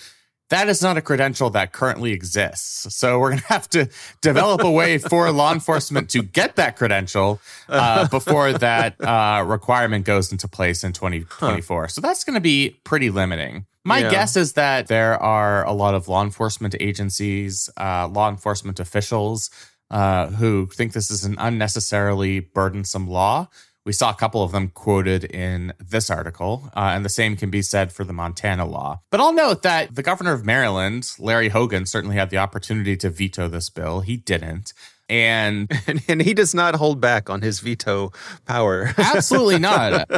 That 0.50 0.68
is 0.68 0.82
not 0.82 0.96
a 0.96 1.02
credential 1.02 1.48
that 1.50 1.72
currently 1.72 2.12
exists. 2.12 2.94
So 2.94 3.18
we're 3.18 3.30
going 3.30 3.40
to 3.42 3.46
have 3.46 3.68
to 3.70 3.88
develop 4.20 4.62
a 4.62 4.70
way 4.70 4.98
for 4.98 5.30
law 5.30 5.52
enforcement 5.52 6.10
to 6.10 6.22
get 6.22 6.56
that 6.56 6.76
credential 6.76 7.40
uh, 7.68 8.08
before 8.08 8.52
that 8.52 9.00
uh, 9.00 9.44
requirement 9.46 10.04
goes 10.04 10.32
into 10.32 10.48
place 10.48 10.84
in 10.84 10.92
2024. 10.92 11.82
Huh. 11.82 11.88
So 11.88 12.00
that's 12.00 12.24
going 12.24 12.34
to 12.34 12.40
be 12.40 12.76
pretty 12.84 13.10
limiting. 13.10 13.66
My 13.84 13.98
yeah. 13.98 14.10
guess 14.10 14.36
is 14.36 14.54
that 14.54 14.86
there 14.86 15.22
are 15.22 15.64
a 15.66 15.72
lot 15.72 15.94
of 15.94 16.08
law 16.08 16.22
enforcement 16.22 16.74
agencies, 16.80 17.68
uh, 17.78 18.08
law 18.08 18.30
enforcement 18.30 18.80
officials 18.80 19.50
uh, 19.90 20.28
who 20.28 20.66
think 20.66 20.92
this 20.92 21.10
is 21.10 21.24
an 21.24 21.36
unnecessarily 21.38 22.40
burdensome 22.40 23.06
law, 23.06 23.48
We 23.86 23.92
saw 23.92 24.10
a 24.10 24.14
couple 24.14 24.42
of 24.42 24.52
them 24.52 24.68
quoted 24.68 25.24
in 25.24 25.74
this 25.78 26.08
article, 26.08 26.70
uh, 26.74 26.92
and 26.94 27.04
the 27.04 27.10
same 27.10 27.36
can 27.36 27.50
be 27.50 27.60
said 27.60 27.92
for 27.92 28.02
the 28.02 28.14
Montana 28.14 28.64
law. 28.64 29.02
But 29.10 29.20
I'll 29.20 29.34
note 29.34 29.62
that 29.62 29.94
the 29.94 30.02
governor 30.02 30.32
of 30.32 30.44
Maryland, 30.44 31.12
Larry 31.18 31.50
Hogan, 31.50 31.84
certainly 31.84 32.16
had 32.16 32.30
the 32.30 32.38
opportunity 32.38 32.96
to 32.96 33.10
veto 33.10 33.46
this 33.46 33.68
bill. 33.68 34.00
He 34.00 34.16
didn't. 34.16 34.72
And, 35.08 35.70
and, 35.87 36.02
and 36.08 36.23
he 36.23 36.34
does 36.34 36.54
not 36.54 36.75
hold 36.75 37.00
back 37.00 37.28
on 37.30 37.42
his 37.42 37.61
veto 37.61 38.12
power. 38.46 38.92
absolutely 38.99 39.58
not. 39.58 40.08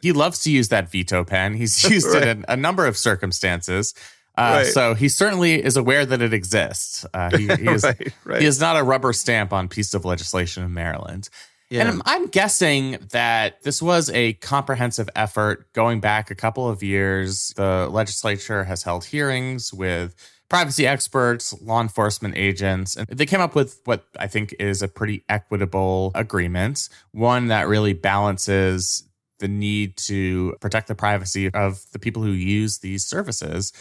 he 0.00 0.12
loves 0.12 0.42
to 0.44 0.50
use 0.50 0.68
that 0.68 0.90
veto 0.90 1.24
pen. 1.24 1.54
He's 1.54 1.82
used 1.90 2.08
right. 2.08 2.22
it 2.22 2.28
in 2.28 2.44
a 2.48 2.56
number 2.56 2.86
of 2.86 2.96
circumstances. 2.96 3.94
Uh, 4.38 4.62
right. 4.64 4.66
So 4.66 4.94
he 4.94 5.08
certainly 5.08 5.62
is 5.64 5.76
aware 5.76 6.04
that 6.04 6.20
it 6.20 6.34
exists. 6.34 7.06
Uh, 7.14 7.36
he, 7.36 7.46
he, 7.46 7.68
is, 7.68 7.84
right, 8.24 8.40
he 8.40 8.46
is 8.46 8.60
not 8.60 8.76
a 8.76 8.82
rubber 8.82 9.14
stamp 9.14 9.52
on 9.52 9.68
piece 9.68 9.94
of 9.94 10.04
legislation 10.04 10.62
in 10.62 10.74
Maryland. 10.74 11.30
Yeah. 11.70 11.88
And 11.88 12.02
I'm, 12.04 12.26
guessing 12.28 12.98
that 13.10 13.62
this 13.62 13.82
was 13.82 14.10
a 14.10 14.34
comprehensive 14.34 15.08
effort 15.16 15.72
going 15.72 16.00
back 16.00 16.30
a 16.30 16.34
couple 16.34 16.68
of 16.68 16.82
years. 16.82 17.52
The 17.56 17.88
legislature 17.90 18.64
has 18.64 18.82
held 18.82 19.04
hearings 19.04 19.72
with 19.72 20.14
privacy 20.48 20.86
experts, 20.86 21.54
law 21.60 21.80
enforcement 21.80 22.36
agents, 22.36 22.96
and 22.96 23.06
they 23.08 23.26
came 23.26 23.40
up 23.40 23.54
with 23.54 23.80
what 23.84 24.04
I 24.18 24.26
think 24.26 24.54
is 24.58 24.82
a 24.82 24.88
pretty 24.88 25.24
equitable 25.28 26.12
agreement, 26.14 26.88
one 27.12 27.48
that 27.48 27.68
really 27.68 27.92
balances 27.92 29.08
the 29.38 29.48
need 29.48 29.96
to 29.96 30.54
protect 30.60 30.88
the 30.88 30.94
privacy 30.94 31.52
of 31.52 31.84
the 31.92 31.98
people 31.98 32.22
who 32.22 32.30
use 32.30 32.78
these 32.78 33.04
services 33.04 33.72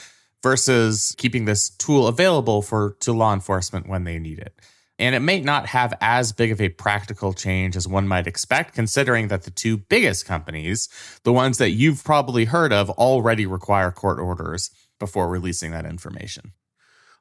versus 0.43 1.15
keeping 1.17 1.45
this 1.45 1.69
tool 1.69 2.07
available 2.07 2.61
for 2.61 2.97
to 2.99 3.13
law 3.13 3.33
enforcement 3.33 3.87
when 3.87 4.03
they 4.03 4.19
need 4.19 4.39
it. 4.39 4.53
And 4.97 5.13
it 5.13 5.19
may 5.19 5.41
not 5.41 5.65
have 5.67 5.93
as 5.99 6.31
big 6.31 6.51
of 6.51 6.61
a 6.61 6.69
practical 6.69 7.33
change 7.33 7.75
as 7.75 7.87
one 7.87 8.07
might 8.07 8.27
expect, 8.27 8.75
considering 8.75 9.27
that 9.27 9.43
the 9.43 9.51
two 9.51 9.77
biggest 9.77 10.25
companies, 10.25 10.87
the 11.23 11.33
ones 11.33 11.57
that 11.57 11.71
you've 11.71 12.03
probably 12.03 12.45
heard 12.45 12.71
of, 12.71 12.89
already 12.91 13.45
require 13.45 13.91
court 13.91 14.19
orders 14.19 14.71
before 14.99 15.27
releasing 15.27 15.71
that 15.71 15.85
information. 15.85 16.53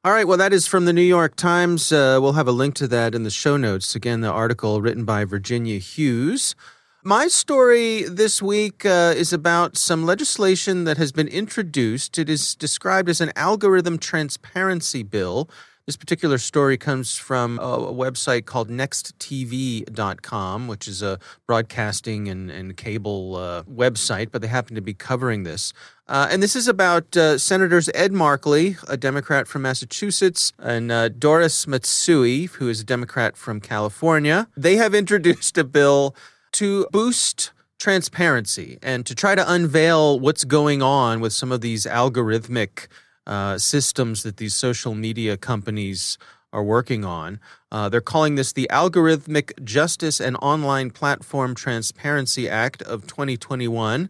All 0.03 0.11
right, 0.11 0.27
well, 0.27 0.37
that 0.37 0.53
is 0.53 0.67
from 0.67 0.85
the 0.85 0.93
New 0.93 1.01
York 1.01 1.35
Times. 1.35 1.91
Uh, 1.91 2.19
we'll 2.21 2.33
have 2.33 2.47
a 2.47 2.51
link 2.51 2.75
to 2.75 2.87
that 2.89 3.15
in 3.15 3.23
the 3.23 3.31
show 3.31 3.57
notes. 3.57 3.95
Again, 3.95 4.21
the 4.21 4.31
article 4.31 4.79
written 4.79 5.03
by 5.03 5.25
Virginia 5.25 5.79
Hughes. 5.79 6.55
My 7.03 7.27
story 7.27 8.03
this 8.03 8.41
week 8.41 8.85
uh, 8.85 9.13
is 9.15 9.33
about 9.33 9.77
some 9.77 10.05
legislation 10.05 10.83
that 10.83 10.97
has 10.97 11.11
been 11.11 11.27
introduced. 11.27 12.17
It 12.17 12.29
is 12.29 12.55
described 12.55 13.09
as 13.09 13.21
an 13.21 13.31
algorithm 13.35 13.97
transparency 13.97 15.03
bill 15.03 15.49
this 15.85 15.95
particular 15.95 16.37
story 16.39 16.77
comes 16.77 17.15
from 17.15 17.59
a 17.59 17.77
website 17.77 18.45
called 18.45 18.69
nexttv.com, 18.69 20.67
which 20.67 20.87
is 20.87 21.03
a 21.03 21.19
broadcasting 21.45 22.27
and, 22.27 22.49
and 22.49 22.75
cable 22.75 23.35
uh, 23.35 23.61
website, 23.63 24.29
but 24.31 24.41
they 24.41 24.47
happen 24.47 24.73
to 24.75 24.81
be 24.81 24.95
covering 24.95 25.43
this. 25.43 25.73
Uh, 26.07 26.27
and 26.31 26.41
this 26.41 26.55
is 26.55 26.67
about 26.67 27.15
uh, 27.15 27.37
Senators 27.37 27.87
Ed 27.93 28.11
Markey, 28.11 28.77
a 28.87 28.97
Democrat 28.97 29.47
from 29.47 29.61
Massachusetts, 29.61 30.53
and 30.57 30.91
uh, 30.91 31.09
Doris 31.09 31.67
Matsui, 31.67 32.45
who 32.45 32.67
is 32.67 32.81
a 32.81 32.85
Democrat 32.85 33.37
from 33.37 33.61
California. 33.61 34.47
They 34.57 34.77
have 34.77 34.95
introduced 35.03 35.55
a 35.57 35.63
bill 35.63 36.15
to 36.53 36.87
boost 36.91 37.51
transparency 37.77 38.79
and 38.81 39.05
to 39.05 39.13
try 39.13 39.35
to 39.35 39.51
unveil 39.51 40.19
what's 40.19 40.45
going 40.45 40.81
on 40.81 41.19
with 41.19 41.33
some 41.33 41.51
of 41.51 41.61
these 41.61 41.85
algorithmic 41.85 42.87
uh, 43.27 43.57
systems 43.57 44.23
that 44.23 44.37
these 44.37 44.53
social 44.53 44.95
media 44.95 45.37
companies 45.37 46.17
are 46.53 46.63
working 46.63 47.03
on. 47.03 47.39
Uh, 47.71 47.89
they're 47.89 48.01
calling 48.01 48.35
this 48.35 48.53
the 48.53 48.67
Algorithmic 48.71 49.61
Justice 49.63 50.21
and 50.21 50.37
Online 50.41 50.89
Platform 50.89 51.53
Transparency 51.53 52.49
Act 52.49 52.81
of 52.81 53.05
2021. 53.07 54.09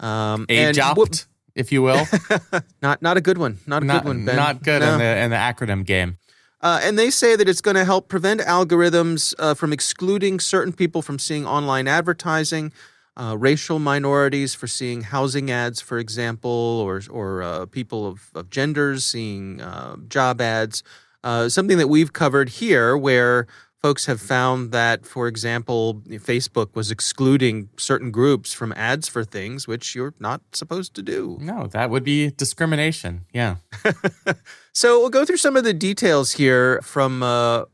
Um, 0.00 0.46
AJOPT, 0.48 1.26
if 1.54 1.70
you 1.70 1.82
will. 1.82 2.06
not 2.82 3.00
not 3.00 3.16
a 3.16 3.20
good 3.20 3.38
one. 3.38 3.58
Not 3.66 3.82
a 3.82 3.86
not, 3.86 4.02
good 4.02 4.08
one, 4.08 4.24
Ben. 4.24 4.36
Not 4.36 4.62
good 4.62 4.80
no. 4.80 4.94
in, 4.94 4.98
the, 4.98 5.04
in 5.04 5.30
the 5.30 5.36
acronym 5.36 5.84
game. 5.84 6.18
Uh, 6.60 6.80
and 6.82 6.98
they 6.98 7.10
say 7.10 7.36
that 7.36 7.46
it's 7.46 7.60
going 7.60 7.76
to 7.76 7.84
help 7.84 8.08
prevent 8.08 8.40
algorithms 8.40 9.34
uh, 9.38 9.52
from 9.52 9.70
excluding 9.70 10.40
certain 10.40 10.72
people 10.72 11.02
from 11.02 11.18
seeing 11.18 11.46
online 11.46 11.86
advertising, 11.86 12.72
uh, 13.16 13.36
racial 13.38 13.78
minorities 13.78 14.54
for 14.54 14.66
seeing 14.66 15.02
housing 15.02 15.50
ads, 15.50 15.80
for 15.80 15.98
example, 15.98 16.50
or 16.50 17.02
or 17.10 17.42
uh, 17.42 17.66
people 17.66 18.06
of, 18.06 18.30
of 18.34 18.50
genders 18.50 19.04
seeing 19.04 19.60
uh, 19.60 19.96
job 20.08 20.40
ads. 20.40 20.82
Uh, 21.22 21.48
something 21.48 21.78
that 21.78 21.88
we've 21.88 22.12
covered 22.12 22.50
here, 22.50 22.96
where 22.96 23.46
folks 23.84 24.06
have 24.06 24.18
found 24.18 24.72
that, 24.72 25.04
for 25.04 25.28
example, 25.28 26.02
Facebook 26.06 26.74
was 26.74 26.90
excluding 26.90 27.68
certain 27.76 28.10
groups 28.10 28.50
from 28.50 28.72
ads 28.72 29.08
for 29.08 29.24
things 29.24 29.68
which 29.68 29.94
you're 29.94 30.14
not 30.18 30.40
supposed 30.52 30.94
to 30.94 31.02
do. 31.02 31.36
No, 31.38 31.66
that 31.66 31.90
would 31.90 32.02
be 32.02 32.30
discrimination. 32.30 33.26
Yeah. 33.34 33.56
so 34.72 35.00
we'll 35.00 35.10
go 35.10 35.26
through 35.26 35.36
some 35.36 35.54
of 35.54 35.64
the 35.64 35.74
details 35.74 36.32
here 36.32 36.80
from 36.80 37.22
uh, 37.22 37.64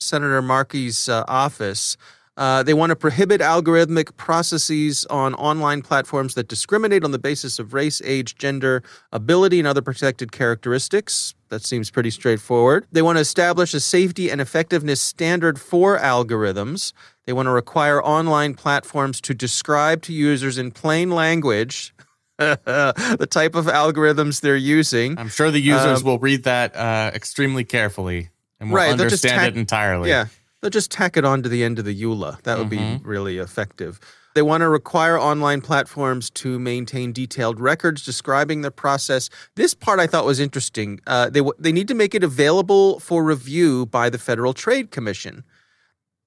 Senator 0.00 0.42
Markey's 0.42 1.08
uh, 1.08 1.24
office. 1.28 1.96
Uh, 2.36 2.62
they 2.62 2.72
want 2.72 2.90
to 2.90 2.96
prohibit 2.96 3.40
algorithmic 3.40 4.16
processes 4.16 5.04
on 5.06 5.34
online 5.34 5.82
platforms 5.82 6.34
that 6.34 6.48
discriminate 6.48 7.04
on 7.04 7.10
the 7.10 7.18
basis 7.18 7.58
of 7.58 7.74
race, 7.74 8.00
age, 8.04 8.36
gender, 8.36 8.82
ability, 9.12 9.58
and 9.58 9.68
other 9.68 9.82
protected 9.82 10.32
characteristics. 10.32 11.34
That 11.48 11.64
seems 11.64 11.90
pretty 11.90 12.10
straightforward. 12.10 12.86
They 12.92 13.02
want 13.02 13.16
to 13.16 13.20
establish 13.20 13.74
a 13.74 13.80
safety 13.80 14.30
and 14.30 14.40
effectiveness 14.40 15.00
standard 15.00 15.60
for 15.60 15.98
algorithms. 15.98 16.92
They 17.26 17.32
want 17.32 17.46
to 17.46 17.50
require 17.50 18.02
online 18.02 18.54
platforms 18.54 19.20
to 19.22 19.34
describe 19.34 20.02
to 20.02 20.12
users 20.12 20.56
in 20.56 20.70
plain 20.70 21.10
language 21.10 21.92
the 22.38 23.28
type 23.30 23.54
of 23.54 23.66
algorithms 23.66 24.40
they're 24.40 24.56
using. 24.56 25.18
I'm 25.18 25.28
sure 25.28 25.50
the 25.50 25.60
users 25.60 26.00
um, 26.00 26.06
will 26.06 26.18
read 26.18 26.44
that 26.44 26.74
uh, 26.74 27.10
extremely 27.14 27.64
carefully 27.64 28.30
and 28.58 28.70
will 28.70 28.78
right, 28.78 28.90
understand 28.90 29.46
it 29.46 29.58
entirely. 29.58 30.08
Yeah, 30.08 30.26
They'll 30.60 30.70
just 30.70 30.90
tack 30.90 31.16
it 31.16 31.24
on 31.24 31.42
to 31.42 31.48
the 31.48 31.64
end 31.64 31.78
of 31.78 31.84
the 31.84 32.02
EULA. 32.02 32.42
That 32.42 32.58
would 32.58 32.68
mm-hmm. 32.68 32.98
be 32.98 33.08
really 33.08 33.38
effective. 33.38 33.98
They 34.34 34.42
want 34.42 34.60
to 34.60 34.68
require 34.68 35.18
online 35.18 35.60
platforms 35.60 36.30
to 36.30 36.58
maintain 36.58 37.12
detailed 37.12 37.58
records 37.58 38.04
describing 38.04 38.60
the 38.60 38.70
process. 38.70 39.28
This 39.56 39.74
part 39.74 39.98
I 39.98 40.06
thought 40.06 40.24
was 40.24 40.38
interesting. 40.38 41.00
Uh, 41.06 41.30
they 41.30 41.42
they 41.58 41.72
need 41.72 41.88
to 41.88 41.94
make 41.94 42.14
it 42.14 42.22
available 42.22 43.00
for 43.00 43.24
review 43.24 43.86
by 43.86 44.08
the 44.08 44.18
Federal 44.18 44.54
Trade 44.54 44.90
Commission. 44.90 45.44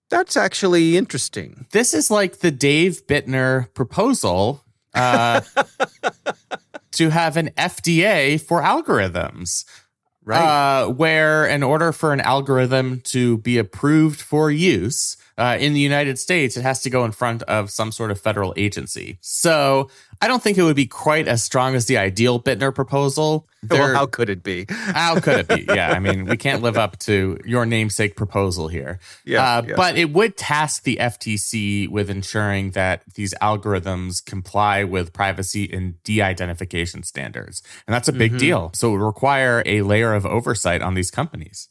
That's 0.10 0.36
actually 0.36 0.98
interesting. 0.98 1.66
This 1.72 1.94
is 1.94 2.12
like 2.12 2.40
the 2.40 2.52
Dave 2.52 3.08
Bittner 3.08 3.74
proposal 3.74 4.64
uh, 4.94 5.42
to 6.92 7.10
have 7.10 7.38
an 7.38 7.50
FDA 7.58 8.40
for 8.40 8.62
algorithms. 8.62 9.66
Right. 10.26 10.84
Uh, 10.84 10.88
where, 10.88 11.46
in 11.46 11.64
order 11.64 11.92
for 11.92 12.14
an 12.14 12.22
algorithm 12.22 13.02
to 13.06 13.38
be 13.40 13.58
approved 13.58 14.22
for 14.22 14.50
use 14.50 15.18
uh, 15.38 15.58
in 15.60 15.74
the 15.74 15.80
United 15.80 16.20
States, 16.20 16.58
it 16.58 16.62
has 16.62 16.82
to 16.84 16.90
go 16.90 17.06
in 17.06 17.12
front 17.12 17.44
of 17.44 17.72
some 17.72 17.92
sort 17.92 18.12
of 18.12 18.20
federal 18.20 18.54
agency. 18.56 19.18
So 19.22 19.90
I 20.22 20.28
don't 20.28 20.44
think 20.44 20.58
it 20.58 20.64
would 20.64 20.76
be 20.76 20.86
quite 20.86 21.28
as 21.28 21.44
strong 21.44 21.76
as 21.76 21.88
the 21.88 21.98
ideal 21.98 22.40
Bittner 22.40 22.74
proposal. 22.74 23.48
well, 23.70 23.94
how 23.94 24.06
could 24.06 24.30
it 24.30 24.44
be? 24.44 24.66
how 24.70 25.20
could 25.20 25.40
it 25.40 25.48
be? 25.48 25.66
Yeah, 25.74 25.92
I 25.92 26.00
mean, 26.00 26.26
we 26.26 26.38
can't 26.38 26.62
live 26.62 26.78
up 26.78 27.00
to 27.00 27.38
your 27.46 27.66
namesake 27.66 28.16
proposal 28.16 28.68
here. 28.68 29.00
Yeah, 29.26 29.58
uh, 29.58 29.62
yeah, 29.68 29.76
But 29.76 29.98
it 29.98 30.12
would 30.12 30.38
task 30.38 30.84
the 30.84 30.98
FTC 30.98 31.90
with 31.90 32.10
ensuring 32.10 32.72
that 32.72 33.04
these 33.16 33.34
algorithms 33.42 34.24
comply 34.24 34.84
with 34.84 35.14
privacy 35.14 35.70
and 35.72 36.02
de 36.04 36.22
identification 36.22 37.04
standards. 37.04 37.64
And 37.88 37.94
that's 37.94 38.08
a 38.08 38.14
big 38.14 38.32
mm-hmm. 38.32 38.40
deal. 38.40 38.72
So 38.74 38.90
it 38.90 38.92
would 38.94 39.06
require 39.06 39.64
a 39.66 39.82
layer 39.82 40.14
of 40.14 40.26
oversight 40.26 40.82
on 40.82 40.94
these 40.94 41.10
companies. 41.10 41.70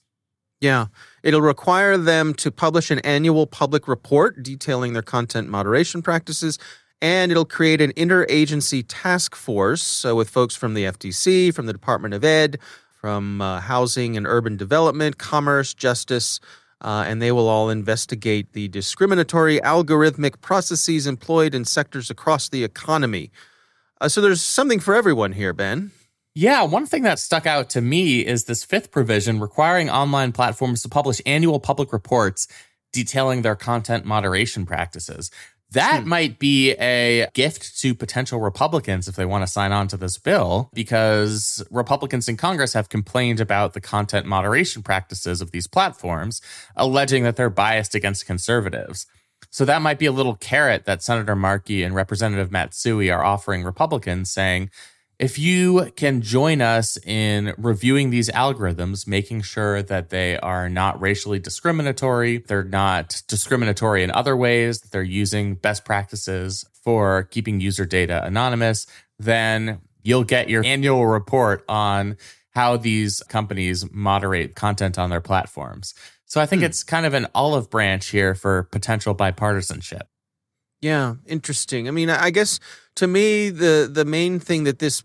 Yeah. 0.62 0.87
It'll 1.25 1.42
require 1.42 1.99
them 1.99 2.35
to 2.35 2.52
publish 2.52 2.92
an 2.92 3.00
annual 3.00 3.49
public 3.49 3.88
report 3.88 4.45
detailing 4.45 4.92
their 4.92 5.02
content 5.02 5.49
moderation 5.49 6.02
practices 6.02 6.57
and 7.00 7.33
it'll 7.33 7.45
create 7.45 7.81
an 7.81 7.92
interagency 7.95 8.85
task 8.87 9.35
force 9.35 9.83
so 9.83 10.14
with 10.14 10.31
folks 10.31 10.54
from 10.54 10.75
the 10.75 10.85
FTC, 10.85 11.52
from 11.52 11.66
the 11.66 11.73
Department 11.73 12.14
of 12.14 12.23
Ed, 12.23 12.61
from 12.92 13.40
uh, 13.40 13.59
Housing 13.59 14.16
and 14.16 14.25
Urban 14.25 14.57
Development, 14.57 15.19
Commerce, 15.19 15.75
Justice, 15.75 16.38
uh, 16.81 17.04
and 17.09 17.21
they 17.21 17.33
will 17.33 17.49
all 17.49 17.69
investigate 17.69 18.52
the 18.52 18.69
discriminatory 18.69 19.59
algorithmic 19.59 20.40
processes 20.40 21.09
employed 21.09 21.57
in 21.57 21.64
sectors 21.64 22.09
across 22.09 22.49
the 22.49 22.62
economy. 22.62 23.33
Uh, 24.00 24.09
so 24.09 24.21
there's 24.21 24.40
something 24.40 24.78
for 24.78 24.95
everyone 24.95 25.33
here, 25.33 25.52
Ben. 25.52 25.90
Yeah, 26.35 26.62
one 26.62 26.87
thing 26.87 27.03
that 27.03 27.19
stuck 27.19 27.47
out 27.47 27.69
to 27.71 27.83
me 27.83 28.21
is 28.21 28.45
this 28.45 28.65
fifth 28.65 28.91
provision 28.91 29.39
requiring 29.39 29.91
online 29.91 30.33
platforms 30.33 30.83
to 30.83 30.89
publish 30.89 31.21
annual 31.27 31.61
public 31.61 31.93
reports 31.93 32.49
detailing 32.93 33.43
their 33.43 33.57
content 33.57 34.05
moderation 34.05 34.65
practices. 34.65 35.31
That 35.73 36.03
hmm. 36.03 36.09
might 36.09 36.39
be 36.39 36.73
a 36.73 37.29
gift 37.35 37.79
to 37.81 37.95
potential 37.95 38.41
Republicans 38.41 39.09
if 39.09 39.17
they 39.17 39.25
want 39.25 39.43
to 39.43 39.51
sign 39.51 39.73
on 39.73 39.89
to 39.89 39.97
this 39.97 40.19
bill, 40.19 40.71
because 40.73 41.62
Republicans 41.71 42.29
in 42.29 42.37
Congress 42.37 42.75
have 42.75 42.89
complained 42.89 43.41
about 43.41 43.75
the 43.75 43.81
content 43.81 44.27
moderation 44.27 44.83
practices 44.83 45.41
of 45.41 45.51
these 45.51 45.67
platforms, 45.67 46.41
alleging 46.77 47.25
that 47.25 47.37
they're 47.37 47.51
biased 47.51 47.95
against 47.95 48.27
conservatives. 48.27 49.07
So 49.51 49.65
that 49.65 49.83
might 49.83 49.99
be 49.99 50.07
a 50.07 50.12
little 50.12 50.37
carrot 50.37 50.85
that 50.85 51.03
Senator 51.03 51.37
Markey 51.37 51.83
and 51.83 51.95
Representative 51.95 52.51
Matsui 52.51 53.11
are 53.11 53.25
offering 53.25 53.65
Republicans, 53.65 54.31
saying, 54.31 54.71
if 55.23 55.38
you 55.38 55.93
can 55.95 56.21
join 56.21 56.61
us 56.61 56.99
in 57.07 57.55
reviewing 57.57 58.11
these 58.11 58.29
algorithms, 58.31 59.07
making 59.07 59.41
sure 59.43 59.81
that 59.81 60.11
they 60.11 60.37
are 60.38 60.69
not 60.69 61.00
racially 61.00 61.38
discriminatory, 61.38 62.38
they're 62.38 62.64
not 62.64 63.23
discriminatory 63.29 64.02
in 64.02 64.11
other 64.11 64.37
ways, 64.37 64.81
that 64.81 64.91
they're 64.91 65.00
using 65.00 65.55
best 65.55 65.85
practices 65.85 66.64
for 66.83 67.23
keeping 67.23 67.61
user 67.61 67.87
data 67.87 68.25
anonymous, 68.25 68.88
then 69.21 69.81
you'll 70.02 70.25
get 70.25 70.50
your 70.50 70.64
annual 70.64 71.07
report 71.07 71.64
on 71.69 72.17
how 72.50 72.76
these 72.76 73.21
companies 73.29 73.88
moderate 73.93 74.57
content 74.57 74.99
on 74.99 75.09
their 75.09 75.21
platforms. 75.21 75.95
So 76.26 76.41
I 76.41 76.47
think 76.47 76.62
hmm. 76.62 76.67
it's 76.67 76.83
kind 76.83 77.07
of 77.07 77.14
an 77.14 77.29
olive 77.33 77.71
branch 77.71 78.09
here 78.09 78.35
for 78.35 78.64
potential 78.64 79.14
bipartisanship. 79.14 80.02
Yeah, 80.83 81.15
interesting. 81.27 81.87
I 81.87 81.93
mean, 81.93 82.11
I 82.11 82.31
guess 82.31 82.59
to 82.97 83.07
me 83.07 83.51
the 83.51 83.89
the 83.91 84.05
main 84.05 84.41
thing 84.41 84.65
that 84.65 84.81
this 84.81 85.03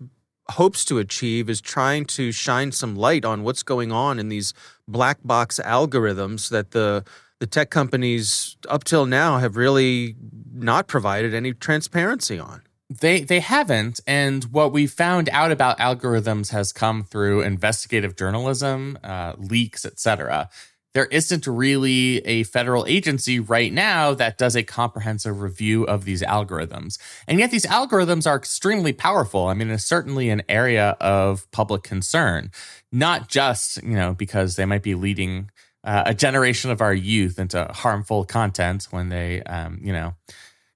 hopes 0.49 0.83
to 0.85 0.97
achieve 0.97 1.49
is 1.49 1.61
trying 1.61 2.05
to 2.05 2.31
shine 2.31 2.71
some 2.71 2.95
light 2.95 3.23
on 3.23 3.43
what's 3.43 3.63
going 3.63 3.91
on 3.91 4.17
in 4.17 4.29
these 4.29 4.53
black 4.87 5.19
box 5.23 5.59
algorithms 5.63 6.49
that 6.49 6.71
the 6.71 7.05
the 7.39 7.45
tech 7.45 7.69
companies 7.69 8.57
up 8.67 8.83
till 8.83 9.05
now 9.05 9.37
have 9.37 9.55
really 9.55 10.15
not 10.51 10.87
provided 10.87 11.35
any 11.35 11.53
transparency 11.53 12.39
on. 12.39 12.63
They 12.89 13.21
they 13.21 13.41
haven't, 13.41 13.99
and 14.07 14.45
what 14.45 14.71
we 14.71 14.87
found 14.87 15.29
out 15.29 15.51
about 15.51 15.77
algorithms 15.77 16.51
has 16.51 16.71
come 16.71 17.03
through 17.03 17.41
investigative 17.41 18.15
journalism, 18.15 18.97
uh, 19.03 19.33
leaks, 19.37 19.85
etc 19.85 20.49
there 20.97 21.05
isn't 21.05 21.45
really 21.45 22.25
a 22.25 22.41
federal 22.41 22.83
agency 22.87 23.39
right 23.39 23.71
now 23.71 24.15
that 24.15 24.35
does 24.39 24.55
a 24.55 24.63
comprehensive 24.63 25.41
review 25.41 25.83
of 25.83 26.05
these 26.05 26.23
algorithms. 26.23 26.97
And 27.27 27.37
yet 27.37 27.51
these 27.51 27.67
algorithms 27.67 28.25
are 28.25 28.35
extremely 28.35 28.93
powerful. 28.93 29.45
I 29.45 29.53
mean, 29.53 29.69
it's 29.69 29.83
certainly 29.83 30.31
an 30.31 30.41
area 30.49 30.97
of 30.99 31.45
public 31.51 31.83
concern, 31.83 32.49
not 32.91 33.29
just, 33.29 33.83
you 33.83 33.93
know, 33.93 34.15
because 34.15 34.55
they 34.55 34.65
might 34.65 34.81
be 34.81 34.95
leading 34.95 35.51
uh, 35.83 36.01
a 36.07 36.15
generation 36.15 36.71
of 36.71 36.81
our 36.81 36.95
youth 36.95 37.37
into 37.37 37.63
harmful 37.65 38.25
content 38.25 38.87
when 38.89 39.09
they, 39.09 39.43
um, 39.43 39.79
you 39.83 39.93
know, 39.93 40.15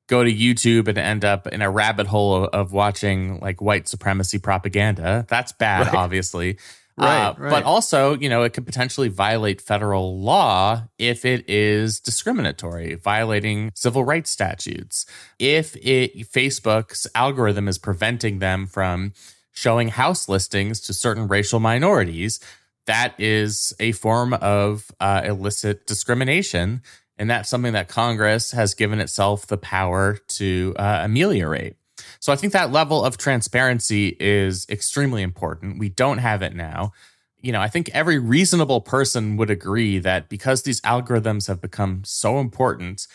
go 0.05 0.23
to 0.23 0.31
YouTube 0.31 0.87
and 0.87 0.99
end 0.99 1.25
up 1.25 1.47
in 1.47 1.63
a 1.63 1.71
rabbit 1.71 2.05
hole 2.05 2.43
of, 2.43 2.49
of 2.53 2.71
watching 2.71 3.39
like 3.39 3.59
white 3.59 3.87
supremacy 3.87 4.37
propaganda. 4.37 5.25
That's 5.27 5.51
bad, 5.51 5.87
right. 5.87 5.95
obviously. 5.95 6.59
Right, 6.97 7.27
uh, 7.27 7.35
right. 7.37 7.49
But 7.49 7.63
also, 7.63 8.17
you 8.17 8.29
know, 8.29 8.43
it 8.43 8.53
could 8.53 8.65
potentially 8.65 9.07
violate 9.07 9.61
federal 9.61 10.19
law 10.19 10.83
if 10.97 11.25
it 11.25 11.49
is 11.49 11.99
discriminatory, 11.99 12.95
violating 12.95 13.71
civil 13.75 14.03
rights 14.03 14.29
statutes. 14.29 15.05
If 15.39 15.75
it, 15.77 16.31
Facebook's 16.31 17.07
algorithm 17.15 17.67
is 17.67 17.77
preventing 17.77 18.39
them 18.39 18.67
from 18.67 19.13
showing 19.51 19.89
house 19.89 20.29
listings 20.29 20.79
to 20.81 20.93
certain 20.93 21.27
racial 21.27 21.59
minorities, 21.59 22.39
that 22.85 23.13
is 23.19 23.73
a 23.79 23.91
form 23.93 24.33
of 24.33 24.91
uh, 24.99 25.21
illicit 25.25 25.87
discrimination. 25.87 26.81
And 27.17 27.29
that's 27.29 27.49
something 27.49 27.73
that 27.73 27.87
Congress 27.87 28.51
has 28.51 28.73
given 28.73 28.99
itself 28.99 29.45
the 29.45 29.57
power 29.57 30.17
to 30.29 30.73
uh, 30.77 31.01
ameliorate. 31.03 31.75
So 32.21 32.31
I 32.31 32.35
think 32.35 32.53
that 32.53 32.71
level 32.71 33.03
of 33.03 33.17
transparency 33.17 34.15
is 34.19 34.65
extremely 34.69 35.23
important. 35.23 35.79
We 35.79 35.89
don't 35.89 36.19
have 36.19 36.41
it 36.41 36.55
now. 36.55 36.93
You 37.41 37.51
know, 37.51 37.59
I 37.59 37.67
think 37.67 37.89
every 37.89 38.19
reasonable 38.19 38.79
person 38.81 39.35
would 39.37 39.49
agree 39.49 39.97
that 39.99 40.29
because 40.29 40.61
these 40.61 40.79
algorithms 40.81 41.47
have 41.47 41.59
become 41.59 42.03
so 42.05 42.39
important, 42.39 43.07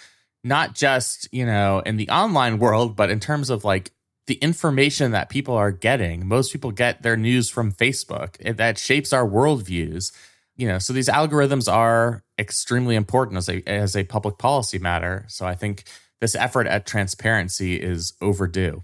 not 0.43 0.75
just, 0.75 1.29
you 1.33 1.47
know, 1.47 1.79
in 1.87 1.97
the 1.97 2.09
online 2.11 2.59
world, 2.59 2.97
but 2.97 3.09
in 3.09 3.21
terms 3.21 3.49
of 3.49 3.65
like 3.65 3.93
the 4.27 4.35
information 4.35 5.13
that 5.13 5.29
people 5.29 5.55
are 5.55 5.71
getting. 5.71 6.27
Most 6.27 6.53
people 6.53 6.73
get 6.73 7.03
their 7.03 7.17
news 7.17 7.49
from 7.49 7.73
Facebook. 7.73 8.37
Eh, 8.41 8.53
that 8.53 8.79
shapes 8.79 9.13
our 9.13 9.27
worldviews. 9.27 10.13
You 10.57 10.69
know, 10.69 10.79
so 10.79 10.93
these 10.93 11.09
algorithms 11.09 11.73
are 11.73 12.25
extremely 12.39 12.97
important 12.97 13.39
as 13.39 13.49
a 13.49 13.63
as 13.69 13.95
a 13.95 14.05
public 14.05 14.39
policy 14.39 14.79
matter. 14.79 15.25
So 15.29 15.47
I 15.47 15.55
think 15.55 15.85
this 16.21 16.35
effort 16.35 16.67
at 16.67 16.87
transparency 16.87 17.77
is 17.77 18.15
overdue. 18.21 18.83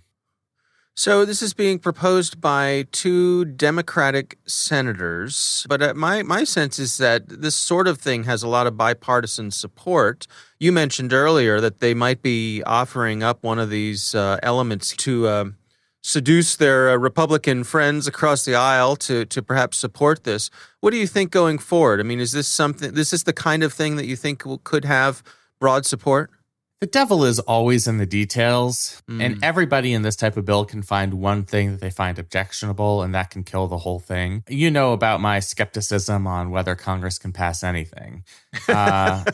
So 0.95 1.25
this 1.25 1.41
is 1.41 1.55
being 1.55 1.79
proposed 1.79 2.39
by 2.39 2.87
two 2.93 3.47
Democratic 3.47 4.39
senators, 4.47 5.65
but 5.67 5.81
uh, 5.81 5.95
my 5.95 6.23
my 6.23 6.45
sense 6.45 6.79
is 6.79 6.99
that 6.99 7.27
this 7.27 7.57
sort 7.57 7.89
of 7.89 7.99
thing 7.99 8.25
has 8.25 8.43
a 8.43 8.49
lot 8.49 8.67
of 8.67 8.77
bipartisan 8.77 9.53
support. 9.53 10.27
You 10.61 10.71
mentioned 10.71 11.15
earlier 11.15 11.61
that 11.63 11.81
they 11.81 11.95
might 11.95 12.21
be 12.21 12.63
offering 12.65 13.23
up 13.23 13.43
one 13.43 13.59
of 13.59 13.71
these 13.71 14.15
uh, 14.15 14.39
elements 14.43 14.95
to 14.99 15.27
uh, 15.27 15.45
seduce 16.03 16.57
their 16.57 16.91
uh, 16.91 16.97
Republican 16.97 17.65
friends 17.65 18.07
across 18.07 18.45
the 18.45 18.55
aisle 18.55 18.95
to 18.97 19.25
to 19.25 19.43
perhaps 19.43 19.79
support 19.79 20.25
this. 20.25 20.51
What 20.81 20.91
do 20.91 20.99
you 20.99 21.07
think 21.07 21.31
going 21.31 21.59
forward? 21.59 22.01
I 22.01 22.03
mean, 22.03 22.21
is 22.21 22.33
this 22.33 22.49
something? 22.49 22.93
This 22.93 23.15
is 23.15 23.25
the 23.25 23.33
kind 23.33 23.63
of 23.63 23.73
thing 23.73 23.97
that 23.97 24.05
you 24.05 24.15
think 24.15 24.45
could 24.63 24.85
have 24.85 25.23
broad 25.59 25.87
support? 25.87 26.31
The 26.83 26.89
devil 26.89 27.25
is 27.25 27.39
always 27.39 27.87
in 27.87 27.99
the 27.99 28.07
details, 28.07 29.05
mm. 29.09 29.23
and 29.23 29.45
everybody 29.45 29.93
in 29.93 30.03
this 30.03 30.17
type 30.17 30.37
of 30.37 30.45
bill 30.45 30.65
can 30.65 30.83
find 30.83 31.15
one 31.15 31.45
thing 31.45 31.71
that 31.71 31.81
they 31.81 31.91
find 31.91 32.19
objectionable, 32.19 33.03
and 33.03 33.15
that 33.15 33.31
can 33.31 33.45
kill 33.45 33.69
the 33.69 33.79
whole 33.79 34.01
thing. 34.01 34.43
You 34.49 34.69
know 34.69 34.93
about 34.93 35.21
my 35.21 35.39
skepticism 35.39 36.27
on 36.27 36.51
whether 36.51 36.75
Congress 36.75 37.21
can 37.21 37.33
pass 37.33 37.63
anything. 37.63 38.25
Uh, 38.69 39.25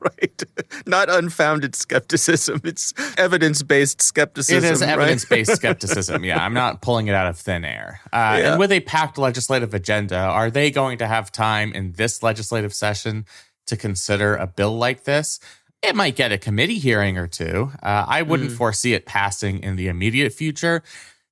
right. 0.00 0.42
Not 0.86 1.10
unfounded 1.10 1.74
skepticism, 1.74 2.60
it's 2.64 2.94
evidence 3.18 3.62
based 3.62 4.00
skepticism. 4.00 4.64
It 4.64 4.72
is 4.72 4.80
right? 4.80 4.90
evidence 4.90 5.24
based 5.24 5.52
skepticism. 5.56 6.24
Yeah, 6.24 6.42
I'm 6.44 6.54
not 6.54 6.80
pulling 6.80 7.08
it 7.08 7.14
out 7.14 7.26
of 7.26 7.38
thin 7.38 7.64
air. 7.64 8.00
Uh, 8.12 8.38
yeah. 8.40 8.50
And 8.50 8.58
with 8.58 8.72
a 8.72 8.80
packed 8.80 9.18
legislative 9.18 9.74
agenda, 9.74 10.16
are 10.16 10.50
they 10.50 10.70
going 10.70 10.98
to 10.98 11.06
have 11.06 11.32
time 11.32 11.72
in 11.72 11.92
this 11.92 12.22
legislative 12.22 12.72
session? 12.72 13.26
To 13.66 13.76
consider 13.76 14.34
a 14.34 14.46
bill 14.46 14.78
like 14.78 15.04
this, 15.04 15.40
it 15.82 15.94
might 15.94 16.16
get 16.16 16.32
a 16.32 16.38
committee 16.38 16.78
hearing 16.78 17.16
or 17.18 17.26
two. 17.26 17.70
Uh, 17.82 18.04
I 18.08 18.22
wouldn't 18.22 18.50
mm. 18.50 18.56
foresee 18.56 18.94
it 18.94 19.06
passing 19.06 19.62
in 19.62 19.76
the 19.76 19.88
immediate 19.88 20.32
future. 20.32 20.82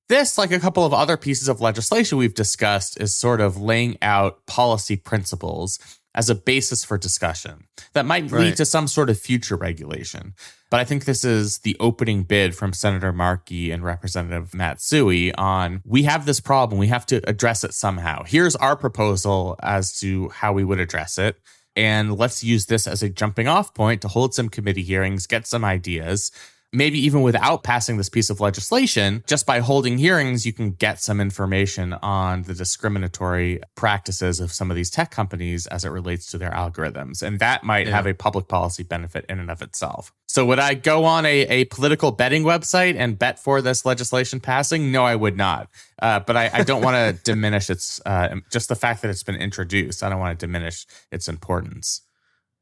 This, 0.09 0.37
like 0.37 0.51
a 0.51 0.59
couple 0.59 0.85
of 0.85 0.93
other 0.93 1.17
pieces 1.17 1.49
of 1.49 1.59
legislation 1.59 2.17
we've 2.17 2.33
discussed, 2.33 2.99
is 2.99 3.13
sort 3.15 3.41
of 3.41 3.59
laying 3.59 3.97
out 4.01 4.45
policy 4.45 4.95
principles 4.95 5.79
as 6.15 6.29
a 6.29 6.35
basis 6.35 6.83
for 6.83 6.97
discussion 6.97 7.67
that 7.93 8.05
might 8.05 8.31
right. 8.31 8.45
lead 8.45 8.57
to 8.57 8.65
some 8.65 8.87
sort 8.87 9.09
of 9.09 9.19
future 9.19 9.55
regulation. 9.55 10.33
But 10.71 10.79
I 10.79 10.83
think 10.83 11.05
this 11.05 11.23
is 11.23 11.59
the 11.59 11.77
opening 11.79 12.23
bid 12.23 12.55
from 12.55 12.73
Senator 12.73 13.13
Markey 13.13 13.69
and 13.69 13.83
Representative 13.83 14.53
Matsui 14.53 15.33
on 15.35 15.81
we 15.85 16.03
have 16.03 16.25
this 16.25 16.39
problem, 16.39 16.79
we 16.79 16.87
have 16.87 17.05
to 17.07 17.21
address 17.29 17.63
it 17.63 17.73
somehow. 17.73 18.23
Here's 18.23 18.55
our 18.55 18.75
proposal 18.75 19.57
as 19.61 19.99
to 19.99 20.29
how 20.29 20.53
we 20.53 20.63
would 20.63 20.79
address 20.79 21.17
it 21.17 21.37
and 21.77 22.17
let's 22.17 22.43
use 22.43 22.65
this 22.65 22.87
as 22.87 23.03
a 23.03 23.09
jumping 23.09 23.47
off 23.47 23.73
point 23.75 24.01
to 24.01 24.07
hold 24.07 24.33
some 24.33 24.49
committee 24.49 24.81
hearings, 24.81 25.27
get 25.27 25.45
some 25.45 25.63
ideas. 25.63 26.31
Maybe 26.73 26.99
even 26.99 27.21
without 27.21 27.63
passing 27.63 27.97
this 27.97 28.09
piece 28.09 28.29
of 28.29 28.41
legislation, 28.41 29.23
just 29.25 29.45
by 29.45 29.59
holding 29.59 29.97
hearings, 29.97 30.45
you 30.45 30.51
can 30.51 30.71
get 30.71 30.99
some 30.99 31.21
information 31.21 31.93
on 31.93 32.43
the 32.43 32.53
discriminatory 32.53 33.61
practices 33.75 34.41
of 34.41 34.51
some 34.51 34.69
of 34.69 34.75
these 34.75 34.89
tech 34.89 35.09
companies 35.09 35.65
as 35.67 35.85
it 35.85 35.89
relates 35.89 36.29
to 36.31 36.37
their 36.37 36.51
algorithms. 36.51 37.23
And 37.23 37.39
that 37.39 37.63
might 37.63 37.87
yeah. 37.87 37.95
have 37.95 38.05
a 38.05 38.13
public 38.13 38.49
policy 38.49 38.83
benefit 38.83 39.25
in 39.29 39.39
and 39.39 39.49
of 39.49 39.61
itself. 39.61 40.11
So, 40.27 40.45
would 40.45 40.59
I 40.59 40.73
go 40.73 41.05
on 41.05 41.25
a, 41.25 41.41
a 41.43 41.65
political 41.65 42.11
betting 42.11 42.43
website 42.43 42.95
and 42.97 43.17
bet 43.17 43.39
for 43.39 43.61
this 43.61 43.85
legislation 43.85 44.41
passing? 44.41 44.91
No, 44.91 45.05
I 45.05 45.15
would 45.15 45.37
not. 45.37 45.69
Uh, 45.99 46.19
but 46.19 46.35
I, 46.35 46.49
I 46.53 46.63
don't 46.63 46.83
want 46.83 46.95
to 46.95 47.23
diminish 47.31 47.69
its 47.69 48.01
uh, 48.05 48.35
just 48.51 48.67
the 48.67 48.75
fact 48.75 49.01
that 49.01 49.09
it's 49.09 49.23
been 49.23 49.35
introduced. 49.35 50.03
I 50.03 50.09
don't 50.09 50.19
want 50.19 50.37
to 50.37 50.45
diminish 50.45 50.85
its 51.11 51.29
importance. 51.29 52.01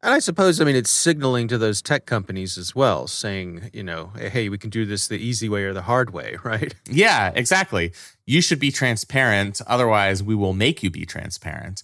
And 0.06 0.14
I 0.14 0.20
suppose, 0.20 0.62
I 0.62 0.66
mean, 0.66 0.76
it's 0.76 0.92
signaling 0.92 1.48
to 1.48 1.58
those 1.58 1.82
tech 1.82 2.06
companies 2.06 2.60
as 2.60 2.76
well, 2.76 3.08
saying, 3.08 3.72
you 3.74 3.82
know, 3.82 4.12
hey, 4.16 4.50
we 4.50 4.60
can 4.60 4.70
do 4.70 4.86
this 4.86 5.08
the 5.08 5.18
easy 5.18 5.50
way 5.50 5.64
or 5.64 5.74
the 5.74 5.82
hard 5.82 6.12
way, 6.12 6.38
right? 6.44 6.76
Yeah, 6.88 7.32
exactly. 7.34 7.92
You 8.28 8.42
should 8.42 8.60
be 8.60 8.70
transparent. 8.70 9.62
Otherwise, 9.66 10.22
we 10.22 10.36
will 10.36 10.54
make 10.54 10.84
you 10.84 10.92
be 10.92 11.08
transparent. 11.08 11.82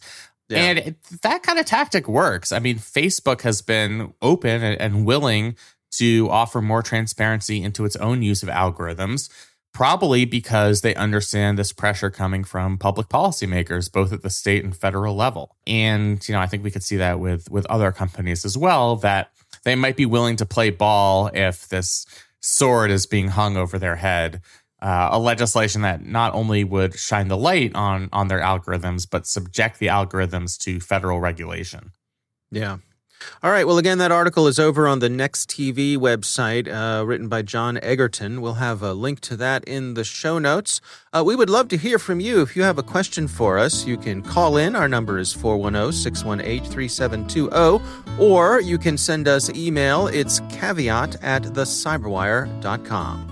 Yeah. 0.49 0.59
And 0.59 0.79
it, 0.79 1.03
that 1.23 1.41
kind 1.41 1.57
of 1.57 1.65
tactic 1.65 2.07
works. 2.07 2.51
I 2.51 2.59
mean, 2.59 2.77
Facebook 2.77 3.41
has 3.41 3.63
been 3.63 4.13
open 4.21 4.61
and, 4.61 4.79
and 4.79 5.03
willing 5.03 5.55
to 5.93 6.29
offer 6.29 6.61
more 6.61 6.83
transparency 6.83 7.63
into 7.63 7.85
its 7.85 7.95
own 7.95 8.21
use 8.21 8.43
of 8.43 8.49
algorithms 8.49 9.29
probably 9.73 10.25
because 10.25 10.81
they 10.81 10.93
understand 10.95 11.57
this 11.57 11.71
pressure 11.71 12.09
coming 12.09 12.43
from 12.43 12.77
public 12.77 13.07
policymakers 13.07 13.91
both 13.91 14.11
at 14.11 14.21
the 14.21 14.29
state 14.29 14.63
and 14.63 14.75
federal 14.75 15.15
level. 15.15 15.55
And 15.65 16.27
you 16.27 16.33
know 16.33 16.41
i 16.41 16.47
think 16.47 16.63
we 16.63 16.71
could 16.71 16.83
see 16.83 16.97
that 16.97 17.19
with 17.19 17.49
with 17.49 17.65
other 17.67 17.91
companies 17.91 18.45
as 18.45 18.57
well 18.57 18.95
that 18.97 19.31
they 19.63 19.75
might 19.75 19.95
be 19.95 20.05
willing 20.05 20.35
to 20.37 20.45
play 20.45 20.69
ball 20.69 21.29
if 21.33 21.67
this 21.69 22.05
sword 22.39 22.91
is 22.91 23.05
being 23.05 23.29
hung 23.29 23.57
over 23.57 23.77
their 23.77 23.97
head. 23.97 24.41
Uh, 24.81 25.09
a 25.11 25.19
legislation 25.19 25.83
that 25.83 26.03
not 26.03 26.33
only 26.33 26.63
would 26.63 26.97
shine 26.97 27.27
the 27.27 27.37
light 27.37 27.71
on 27.75 28.09
on 28.11 28.27
their 28.27 28.39
algorithms 28.41 29.07
but 29.09 29.27
subject 29.27 29.77
the 29.79 29.87
algorithms 29.87 30.57
to 30.57 30.79
federal 30.79 31.19
regulation. 31.19 31.91
Yeah 32.51 32.77
All 33.43 33.51
right. 33.51 33.65
Well, 33.65 33.77
again, 33.77 33.97
that 33.97 34.11
article 34.11 34.47
is 34.47 34.59
over 34.59 34.87
on 34.87 34.99
the 34.99 35.09
Next 35.09 35.49
TV 35.49 35.97
website, 35.97 36.67
uh, 36.67 37.05
written 37.05 37.27
by 37.27 37.41
John 37.41 37.77
Eggerton. 37.77 38.39
We'll 38.39 38.55
have 38.55 38.81
a 38.81 38.93
link 38.93 39.19
to 39.21 39.35
that 39.37 39.63
in 39.65 39.93
the 39.95 40.03
show 40.03 40.39
notes. 40.39 40.81
Uh, 41.13 41.23
we 41.25 41.35
would 41.35 41.49
love 41.49 41.67
to 41.69 41.77
hear 41.77 41.99
from 41.99 42.19
you. 42.19 42.41
If 42.41 42.55
you 42.55 42.63
have 42.63 42.77
a 42.77 42.83
question 42.83 43.27
for 43.27 43.57
us, 43.57 43.85
you 43.85 43.97
can 43.97 44.21
call 44.21 44.57
in. 44.57 44.75
Our 44.75 44.87
number 44.87 45.17
is 45.17 45.33
410 45.33 45.91
618 45.91 46.69
3720, 46.71 48.19
or 48.19 48.61
you 48.61 48.77
can 48.77 48.97
send 48.97 49.27
us 49.27 49.49
email. 49.49 50.07
It's 50.07 50.39
caveat 50.49 51.21
at 51.23 51.43
thecyberwire.com. 51.43 53.31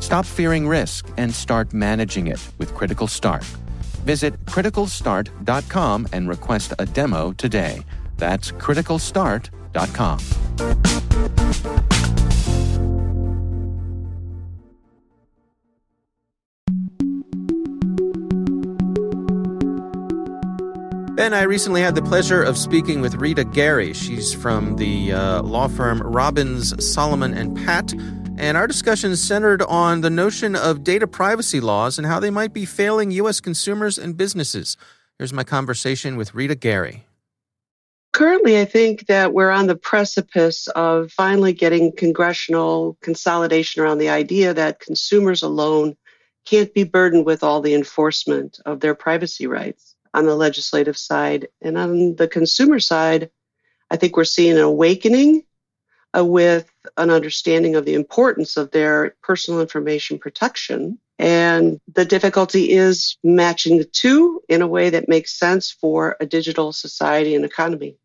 Stop 0.00 0.24
fearing 0.24 0.66
risk 0.66 1.08
and 1.16 1.34
start 1.34 1.72
managing 1.72 2.26
it 2.28 2.40
with 2.58 2.74
Critical 2.74 3.06
Start. 3.06 3.44
Visit 4.04 4.44
criticalstart.com 4.46 6.08
and 6.12 6.28
request 6.28 6.72
a 6.78 6.86
demo 6.86 7.32
today. 7.32 7.82
That's 8.16 8.52
criticalstart.com. 8.52 10.18
Ben, 21.16 21.32
I 21.32 21.44
recently 21.44 21.80
had 21.80 21.94
the 21.94 22.02
pleasure 22.02 22.42
of 22.42 22.58
speaking 22.58 23.00
with 23.00 23.14
Rita 23.14 23.42
Garry. 23.42 23.94
She's 23.94 24.34
from 24.34 24.76
the 24.76 25.14
uh, 25.14 25.42
law 25.42 25.66
firm 25.66 26.02
Robbins, 26.02 26.74
Salomon, 26.84 27.32
and 27.32 27.56
Patt. 27.56 27.94
And 28.38 28.58
our 28.58 28.66
discussion 28.66 29.16
centered 29.16 29.62
on 29.62 30.02
the 30.02 30.10
notion 30.10 30.54
of 30.54 30.84
data 30.84 31.06
privacy 31.06 31.58
laws 31.58 31.96
and 31.96 32.06
how 32.06 32.20
they 32.20 32.28
might 32.28 32.52
be 32.52 32.66
failing 32.66 33.10
U.S. 33.12 33.40
consumers 33.40 33.96
and 33.96 34.14
businesses. 34.14 34.76
Here's 35.18 35.32
my 35.32 35.42
conversation 35.42 36.16
with 36.16 36.34
Rita 36.34 36.54
Garry. 36.54 37.06
Currently, 38.12 38.60
I 38.60 38.66
think 38.66 39.06
that 39.06 39.32
we're 39.32 39.50
on 39.50 39.66
the 39.66 39.76
precipice 39.76 40.68
of 40.68 41.10
finally 41.12 41.54
getting 41.54 41.96
congressional 41.96 42.98
consolidation 43.00 43.82
around 43.82 43.98
the 43.98 44.10
idea 44.10 44.52
that 44.52 44.80
consumers 44.80 45.42
alone 45.42 45.96
can't 46.44 46.72
be 46.74 46.84
burdened 46.84 47.24
with 47.24 47.42
all 47.42 47.62
the 47.62 47.74
enforcement 47.74 48.60
of 48.66 48.80
their 48.80 48.94
privacy 48.94 49.46
rights 49.46 49.96
on 50.12 50.26
the 50.26 50.36
legislative 50.36 50.98
side. 50.98 51.48
And 51.62 51.78
on 51.78 52.16
the 52.16 52.28
consumer 52.28 52.80
side, 52.80 53.30
I 53.90 53.96
think 53.96 54.14
we're 54.14 54.24
seeing 54.24 54.56
an 54.56 54.62
awakening 54.62 55.42
with 56.24 56.70
an 56.96 57.10
understanding 57.10 57.76
of 57.76 57.84
the 57.84 57.94
importance 57.94 58.56
of 58.56 58.70
their 58.70 59.14
personal 59.22 59.60
information 59.60 60.18
protection. 60.18 60.98
And 61.18 61.80
the 61.92 62.04
difficulty 62.04 62.70
is 62.70 63.16
matching 63.24 63.78
the 63.78 63.84
two 63.84 64.42
in 64.48 64.62
a 64.62 64.66
way 64.66 64.90
that 64.90 65.08
makes 65.08 65.38
sense 65.38 65.70
for 65.70 66.16
a 66.20 66.26
digital 66.26 66.72
society 66.72 67.34
and 67.34 67.44
economy. 67.44 67.96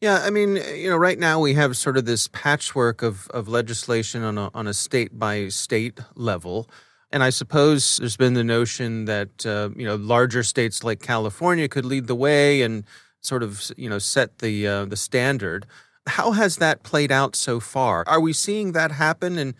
Yeah, 0.00 0.20
I 0.24 0.30
mean, 0.30 0.56
you 0.56 0.90
know, 0.90 0.96
right 0.96 1.18
now 1.18 1.38
we 1.38 1.54
have 1.54 1.76
sort 1.76 1.96
of 1.96 2.06
this 2.06 2.26
patchwork 2.28 3.02
of, 3.02 3.28
of 3.30 3.46
legislation 3.46 4.24
on 4.24 4.36
a, 4.36 4.50
on 4.52 4.66
a 4.66 4.74
state 4.74 5.16
by 5.16 5.48
state 5.48 6.00
level. 6.16 6.68
And 7.12 7.22
I 7.22 7.30
suppose 7.30 7.98
there's 7.98 8.16
been 8.16 8.34
the 8.34 8.42
notion 8.42 9.04
that 9.04 9.44
uh, 9.44 9.68
you 9.76 9.84
know 9.84 9.96
larger 9.96 10.42
states 10.42 10.82
like 10.82 11.00
California 11.00 11.68
could 11.68 11.84
lead 11.84 12.06
the 12.06 12.14
way 12.14 12.62
and 12.62 12.84
sort 13.20 13.42
of 13.42 13.70
you 13.76 13.88
know 13.88 13.98
set 13.98 14.38
the 14.38 14.66
uh, 14.66 14.84
the 14.86 14.96
standard. 14.96 15.66
How 16.06 16.32
has 16.32 16.56
that 16.56 16.82
played 16.82 17.12
out 17.12 17.36
so 17.36 17.60
far? 17.60 18.04
Are 18.06 18.20
we 18.20 18.32
seeing 18.32 18.72
that 18.72 18.92
happen, 18.92 19.38
and 19.38 19.54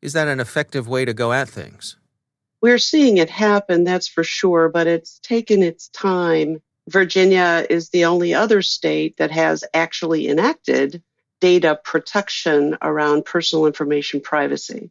is 0.00 0.12
that 0.14 0.28
an 0.28 0.40
effective 0.40 0.88
way 0.88 1.04
to 1.04 1.14
go 1.14 1.32
at 1.32 1.48
things? 1.48 1.96
We're 2.60 2.78
seeing 2.78 3.16
it 3.16 3.28
happen, 3.30 3.84
that's 3.84 4.08
for 4.08 4.24
sure, 4.24 4.68
but 4.68 4.86
it's 4.86 5.18
taken 5.18 5.62
its 5.62 5.88
time. 5.88 6.62
Virginia 6.88 7.66
is 7.68 7.90
the 7.90 8.04
only 8.04 8.34
other 8.34 8.62
state 8.62 9.16
that 9.16 9.30
has 9.30 9.64
actually 9.74 10.28
enacted 10.28 11.02
data 11.40 11.78
protection 11.82 12.78
around 12.82 13.24
personal 13.24 13.66
information 13.66 14.20
privacy. 14.20 14.90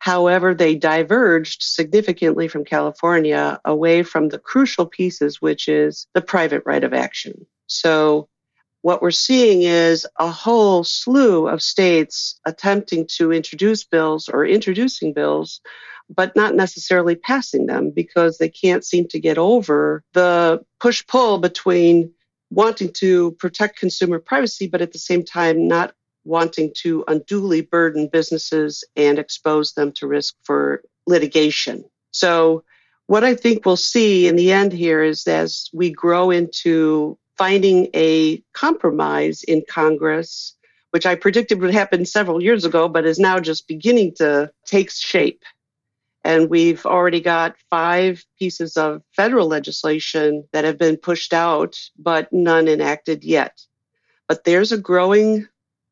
However, 0.00 0.54
they 0.54 0.74
diverged 0.74 1.62
significantly 1.62 2.48
from 2.48 2.64
California 2.64 3.60
away 3.64 4.02
from 4.02 4.28
the 4.28 4.38
crucial 4.38 4.86
pieces, 4.86 5.40
which 5.40 5.68
is 5.68 6.06
the 6.14 6.20
private 6.20 6.62
right 6.66 6.84
of 6.84 6.94
action. 6.94 7.46
So, 7.66 8.28
what 8.82 9.02
we're 9.02 9.10
seeing 9.10 9.62
is 9.62 10.06
a 10.18 10.30
whole 10.30 10.84
slew 10.84 11.48
of 11.48 11.62
states 11.62 12.38
attempting 12.44 13.06
to 13.16 13.32
introduce 13.32 13.84
bills 13.84 14.28
or 14.28 14.46
introducing 14.46 15.12
bills, 15.12 15.60
but 16.08 16.36
not 16.36 16.54
necessarily 16.54 17.16
passing 17.16 17.66
them 17.66 17.90
because 17.90 18.38
they 18.38 18.48
can't 18.48 18.84
seem 18.84 19.08
to 19.08 19.20
get 19.20 19.38
over 19.38 20.02
the 20.12 20.64
push 20.80 21.06
pull 21.06 21.38
between 21.38 22.12
wanting 22.50 22.92
to 22.92 23.32
protect 23.32 23.78
consumer 23.78 24.18
privacy, 24.18 24.68
but 24.68 24.80
at 24.80 24.92
the 24.92 24.98
same 24.98 25.24
time 25.24 25.68
not 25.68 25.92
wanting 26.24 26.72
to 26.76 27.04
unduly 27.08 27.62
burden 27.62 28.08
businesses 28.10 28.84
and 28.96 29.18
expose 29.18 29.72
them 29.72 29.92
to 29.92 30.06
risk 30.06 30.34
for 30.44 30.82
litigation. 31.06 31.84
So, 32.10 32.64
what 33.06 33.24
I 33.24 33.34
think 33.34 33.64
we'll 33.64 33.76
see 33.76 34.28
in 34.28 34.36
the 34.36 34.52
end 34.52 34.70
here 34.70 35.02
is 35.02 35.26
as 35.26 35.70
we 35.72 35.90
grow 35.90 36.30
into 36.30 37.18
finding 37.38 37.88
a 37.94 38.42
compromise 38.52 39.42
in 39.44 39.62
Congress, 39.68 40.54
which 40.90 41.06
I 41.06 41.14
predicted 41.14 41.60
would 41.60 41.72
happen 41.72 42.04
several 42.04 42.42
years 42.42 42.64
ago, 42.64 42.88
but 42.88 43.06
is 43.06 43.18
now 43.18 43.38
just 43.38 43.68
beginning 43.68 44.14
to 44.16 44.50
take 44.66 44.90
shape. 44.90 45.42
And 46.24 46.50
we've 46.50 46.84
already 46.84 47.20
got 47.20 47.56
five 47.70 48.24
pieces 48.38 48.76
of 48.76 49.02
federal 49.12 49.46
legislation 49.46 50.44
that 50.52 50.64
have 50.64 50.76
been 50.76 50.96
pushed 50.96 51.32
out, 51.32 51.78
but 51.96 52.32
none 52.32 52.68
enacted 52.68 53.24
yet. 53.24 53.60
But 54.26 54.44
there's 54.44 54.72
a 54.72 54.78
growing 54.78 55.46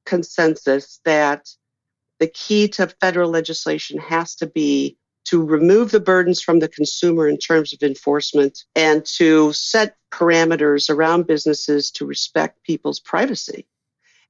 consensus 0.05 1.01
that 1.05 1.49
the 2.19 2.27
key 2.27 2.69
to 2.69 2.89
federal 3.01 3.31
legislation 3.31 3.99
has 3.99 4.35
to 4.37 4.47
be 4.47 4.97
to 5.27 5.43
remove 5.43 5.91
the 5.91 6.01
burdens 6.01 6.41
from 6.41 6.61
the 6.61 6.69
consumer 6.69 7.29
in 7.29 7.39
terms 7.39 7.73
of 7.73 7.83
enforcement 7.83 8.65
and 8.75 9.05
to 9.05 9.53
set 9.53 9.97
parameters 10.11 10.89
around 10.89 11.27
businesses 11.27 11.91
to 11.91 12.07
respect 12.07 12.63
people's 12.63 13.01
privacy 13.01 13.67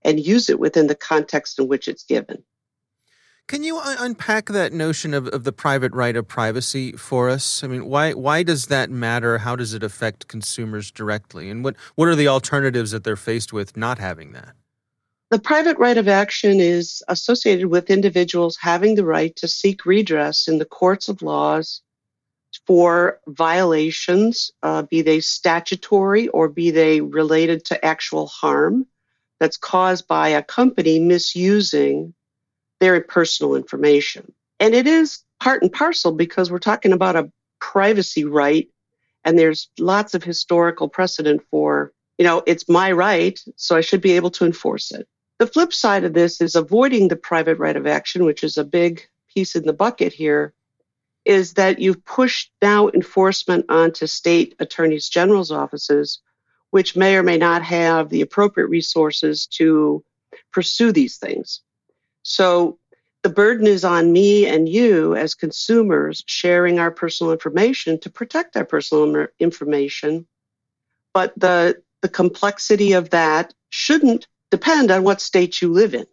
and 0.03 0.21
use 0.21 0.49
it 0.49 0.59
within 0.59 0.87
the 0.87 0.95
context 0.95 1.59
in 1.59 1.69
which 1.69 1.89
it's 1.89 2.05
given. 2.05 2.43
Can 3.49 3.63
you 3.63 3.79
un- 3.79 3.97
unpack 4.01 4.47
that 4.47 4.73
notion 4.73 5.15
of, 5.15 5.29
of 5.29 5.45
the 5.45 5.53
private 5.53 5.93
right 5.93 6.17
of 6.17 6.27
privacy 6.27 6.93
for 6.93 7.29
us? 7.29 7.63
I 7.63 7.69
mean, 7.69 7.87
why 7.87 8.13
why 8.13 8.43
does 8.43 8.67
that 8.67 8.91
matter? 8.91 9.39
How 9.39 9.55
does 9.55 9.73
it 9.73 9.85
affect 9.85 10.27
consumers 10.27 10.91
directly? 10.91 11.49
And 11.49 11.63
what, 11.63 11.77
what 11.95 12.09
are 12.09 12.17
the 12.17 12.27
alternatives 12.27 12.91
that 12.91 13.05
they're 13.05 13.15
faced 13.15 13.53
with 13.53 13.77
not 13.77 13.99
having 13.99 14.33
that? 14.33 14.55
The 15.29 15.41
private 15.41 15.79
right 15.79 15.99
of 15.99 16.07
action 16.07 16.61
is 16.61 17.03
associated 17.09 17.67
with 17.67 17.91
individuals 17.91 18.57
having 18.61 18.95
the 18.95 19.05
right 19.05 19.35
to 19.37 19.49
seek 19.49 19.85
redress 19.85 20.47
in 20.47 20.59
the 20.59 20.65
courts 20.65 21.09
of 21.09 21.21
laws 21.21 21.83
for 22.65 23.19
violations, 23.27 24.53
uh, 24.63 24.83
be 24.83 25.03
they 25.03 25.19
statutory 25.19 26.29
or 26.29 26.49
be 26.49 26.71
they 26.71 27.01
related 27.01 27.65
to 27.67 27.85
actual 27.85 28.29
harm 28.29 28.87
that's 29.41 29.57
caused 29.57 30.07
by 30.07 30.29
a 30.29 30.45
company 30.45 31.01
misusing 31.01 32.15
their 32.79 33.01
personal 33.01 33.57
information. 33.57 34.33
And 34.61 34.75
it 34.75 34.87
is 34.87 35.25
part 35.41 35.61
and 35.61 35.73
parcel 35.73 36.13
because 36.13 36.53
we're 36.53 36.61
talking 36.61 36.93
about 36.93 37.17
a 37.17 37.33
privacy 37.61 38.25
right, 38.25 38.69
and 39.25 39.37
there's 39.37 39.71
lots 39.77 40.15
of 40.15 40.23
historical 40.23 40.89
precedent 40.89 41.43
for, 41.51 41.93
you 42.17 42.25
know, 42.25 42.45
it's 42.47 42.69
my 42.69 42.93
right, 42.93 43.39
so 43.57 43.77
I 43.77 43.81
should 43.81 44.01
be 44.01 44.13
able 44.13 44.31
to 44.31 44.47
enforce 44.47 44.93
it. 44.93 45.09
The 45.39 45.47
flip 45.47 45.73
side 45.73 46.05
of 46.05 46.15
this 46.15 46.41
is 46.41 46.57
avoiding 46.57 47.09
the 47.09 47.17
private 47.17 47.59
right 47.59 47.77
of 47.77 47.87
action, 47.87 48.25
which 48.25 48.43
is 48.43 48.57
a 48.57 48.65
big 48.65 49.07
piece 49.35 49.55
in 49.55 49.65
the 49.65 49.73
bucket 49.73 50.13
here, 50.13 50.55
is 51.27 51.55
that 51.55 51.79
you've 51.79 52.05
pushed 52.05 52.53
now 52.63 52.89
enforcement 52.89 53.67
onto 53.69 54.07
state 54.07 54.55
attorneys 54.61 55.09
general's 55.09 55.51
offices, 55.51 56.21
which 56.71 56.97
may 56.97 57.17
or 57.17 57.23
may 57.23 57.37
not 57.37 57.63
have 57.63 58.09
the 58.09 58.23
appropriate 58.23 58.69
resources 58.69 59.47
to 59.47 60.03
pursue 60.53 60.93
these 60.93 61.19
things. 61.19 61.61
So 62.23 62.79
the 63.23 63.29
burden 63.29 63.67
is 63.67 63.85
on 63.85 64.13
me 64.13 64.47
and 64.47 64.69
you 64.69 65.17
as 65.17 65.35
consumers 65.35 66.23
sharing 66.27 66.79
our 66.79 66.91
personal 66.91 67.33
information 67.33 67.99
to 68.01 68.11
protect 68.11 68.57
our 68.57 68.65
personal 68.65 69.27
information. 69.39 70.27
But 71.13 71.35
the, 71.37 71.83
the 72.03 72.09
complexity 72.09 72.93
of 72.93 73.11
that 73.11 73.53
shouldn't 73.69 74.29
depend 74.51 74.91
on 74.91 75.05
what 75.05 75.21
state 75.21 75.61
you 75.61 75.73
live 75.73 75.95
in 75.95 76.07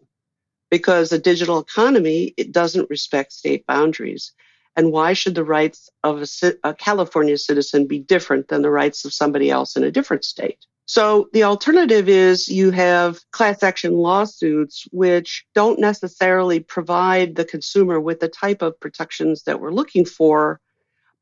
because 0.70 1.12
a 1.12 1.18
digital 1.18 1.58
economy 1.58 2.34
it 2.36 2.52
doesn't 2.52 2.90
respect 2.90 3.32
state 3.32 3.66
boundaries. 3.66 4.32
And 4.76 4.90
why 4.90 5.12
should 5.12 5.36
the 5.36 5.44
rights 5.44 5.88
of 6.02 6.22
a, 6.22 6.54
a, 6.64 6.74
california 6.74 7.38
citizen 7.38 7.86
be 7.86 8.00
different 8.00 8.48
than 8.48 8.62
the 8.62 8.70
rights 8.70 9.04
of 9.04 9.14
somebody 9.14 9.50
else 9.50 9.76
in 9.76 9.84
a 9.84 9.90
different 9.90 10.24
state? 10.24 10.58
So 10.86 11.28
the 11.32 11.44
alternative 11.44 12.08
is 12.08 12.48
you 12.48 12.70
have 12.72 13.20
class 13.30 13.62
action 13.62 13.94
lawsuits 13.94 14.86
which 14.90 15.46
don't 15.54 15.78
necessarily 15.78 16.60
provide 16.60 17.36
the 17.36 17.44
consumer 17.44 18.00
with 18.00 18.20
the 18.20 18.28
type 18.28 18.60
of 18.60 18.78
protections 18.80 19.44
that 19.44 19.60
we're 19.60 19.70
looking 19.70 20.04
for 20.04 20.60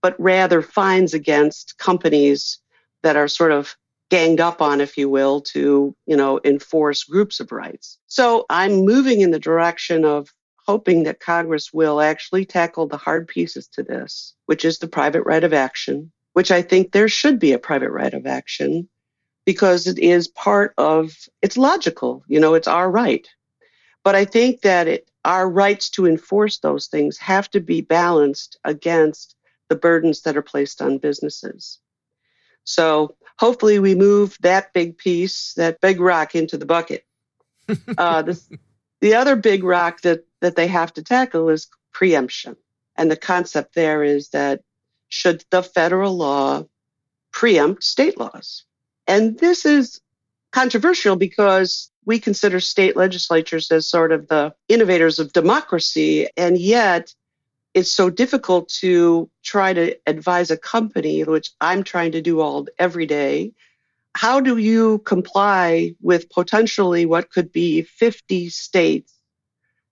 but 0.02 0.16
rather 0.18 0.60
fines 0.60 1.14
against 1.14 1.78
companies 1.78 2.58
that 3.02 3.16
are 3.16 3.28
sort 3.28 3.52
of 3.52 3.76
ganged 4.10 4.40
up 4.40 4.60
on, 4.60 4.80
if 4.80 4.98
you 4.98 5.08
will, 5.08 5.40
to, 5.40 5.96
you 6.06 6.16
know, 6.16 6.40
enforce 6.44 7.04
groups 7.04 7.40
of 7.40 7.50
rights. 7.52 7.98
So 8.06 8.44
I'm 8.50 8.84
moving 8.84 9.20
in 9.20 9.30
the 9.30 9.38
direction 9.38 10.04
of 10.04 10.28
hoping 10.66 11.04
that 11.04 11.20
Congress 11.20 11.72
will 11.72 12.00
actually 12.00 12.44
tackle 12.44 12.86
the 12.86 12.96
hard 12.96 13.26
pieces 13.26 13.66
to 13.68 13.82
this, 13.82 14.34
which 14.46 14.64
is 14.64 14.78
the 14.78 14.88
private 14.88 15.22
right 15.22 15.42
of 15.42 15.52
action, 15.52 16.12
which 16.34 16.50
I 16.50 16.62
think 16.62 16.92
there 16.92 17.08
should 17.08 17.38
be 17.38 17.52
a 17.52 17.58
private 17.58 17.90
right 17.90 18.14
of 18.14 18.26
action 18.26 18.88
because 19.44 19.86
it 19.86 19.98
is 19.98 20.28
part 20.28 20.72
of, 20.78 21.12
it's 21.40 21.56
logical, 21.56 22.22
you 22.28 22.38
know, 22.38 22.54
it's 22.54 22.68
our 22.68 22.90
right. 22.90 23.26
But 24.04 24.14
I 24.14 24.24
think 24.24 24.60
that 24.62 24.88
it, 24.88 25.10
our 25.24 25.48
rights 25.48 25.90
to 25.90 26.06
enforce 26.06 26.58
those 26.58 26.86
things 26.86 27.18
have 27.18 27.50
to 27.50 27.60
be 27.60 27.80
balanced 27.80 28.58
against 28.64 29.36
the 29.68 29.76
burdens 29.76 30.22
that 30.22 30.36
are 30.36 30.42
placed 30.42 30.82
on 30.82 30.98
businesses. 30.98 31.78
So 32.64 33.16
hopefully 33.42 33.80
we 33.80 33.96
move 33.96 34.38
that 34.42 34.72
big 34.72 34.96
piece, 34.96 35.54
that 35.54 35.80
big 35.80 35.98
rock 35.98 36.36
into 36.36 36.56
the 36.56 36.64
bucket. 36.64 37.04
uh, 37.98 38.22
this, 38.22 38.48
the 39.00 39.14
other 39.14 39.34
big 39.34 39.64
rock 39.64 40.00
that, 40.02 40.24
that 40.40 40.54
they 40.54 40.68
have 40.68 40.94
to 40.94 41.02
tackle 41.02 41.48
is 41.48 41.66
preemption. 41.92 42.56
And 42.94 43.10
the 43.10 43.16
concept 43.16 43.74
there 43.74 44.04
is 44.04 44.28
that 44.28 44.60
should 45.08 45.44
the 45.50 45.60
federal 45.60 46.16
law 46.16 46.66
preempt 47.32 47.82
state 47.82 48.16
laws? 48.16 48.62
And 49.08 49.36
this 49.36 49.66
is 49.66 50.00
controversial 50.52 51.16
because 51.16 51.90
we 52.04 52.20
consider 52.20 52.60
state 52.60 52.96
legislatures 52.96 53.72
as 53.72 53.88
sort 53.88 54.12
of 54.12 54.28
the 54.28 54.54
innovators 54.68 55.18
of 55.18 55.32
democracy. 55.32 56.28
And 56.36 56.56
yet, 56.56 57.12
it's 57.74 57.92
so 57.92 58.10
difficult 58.10 58.68
to 58.68 59.30
try 59.42 59.72
to 59.72 59.96
advise 60.06 60.50
a 60.50 60.56
company, 60.56 61.24
which 61.24 61.50
I'm 61.60 61.82
trying 61.82 62.12
to 62.12 62.22
do 62.22 62.40
all 62.40 62.66
every 62.78 63.06
day. 63.06 63.52
How 64.14 64.40
do 64.40 64.58
you 64.58 64.98
comply 64.98 65.94
with 66.00 66.28
potentially 66.28 67.06
what 67.06 67.30
could 67.30 67.50
be 67.50 67.82
50 67.82 68.50
states 68.50 69.14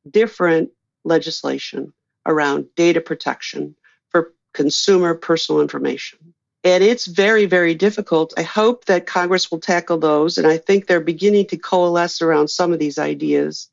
different 0.09 0.71
legislation 1.05 1.95
around 2.27 2.67
data 2.77 3.01
protection 3.01 3.77
for 4.11 4.35
consumer 4.53 5.15
personal 5.15 5.63
information? 5.63 6.35
And 6.63 6.85
it's 6.85 7.07
very, 7.07 7.47
very 7.47 7.75
difficult. 7.75 8.35
I 8.37 8.43
hope 8.43 8.85
that 8.85 9.07
Congress 9.07 9.51
will 9.51 9.61
tackle 9.61 9.97
those. 9.97 10.37
And 10.37 10.47
I 10.47 10.59
think 10.59 10.87
they're 10.87 11.01
beginning 11.01 11.47
to 11.47 11.57
coalesce 11.57 12.21
around 12.21 12.49
some 12.49 12.75
of 12.75 12.79
these 12.79 12.99
ideas. 12.99 13.71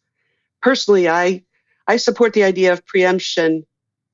Personally, 0.62 1.10
I, 1.10 1.44
I 1.86 1.98
support 1.98 2.32
the 2.32 2.46
idea 2.46 2.72
of 2.72 2.86
preemption 2.86 3.66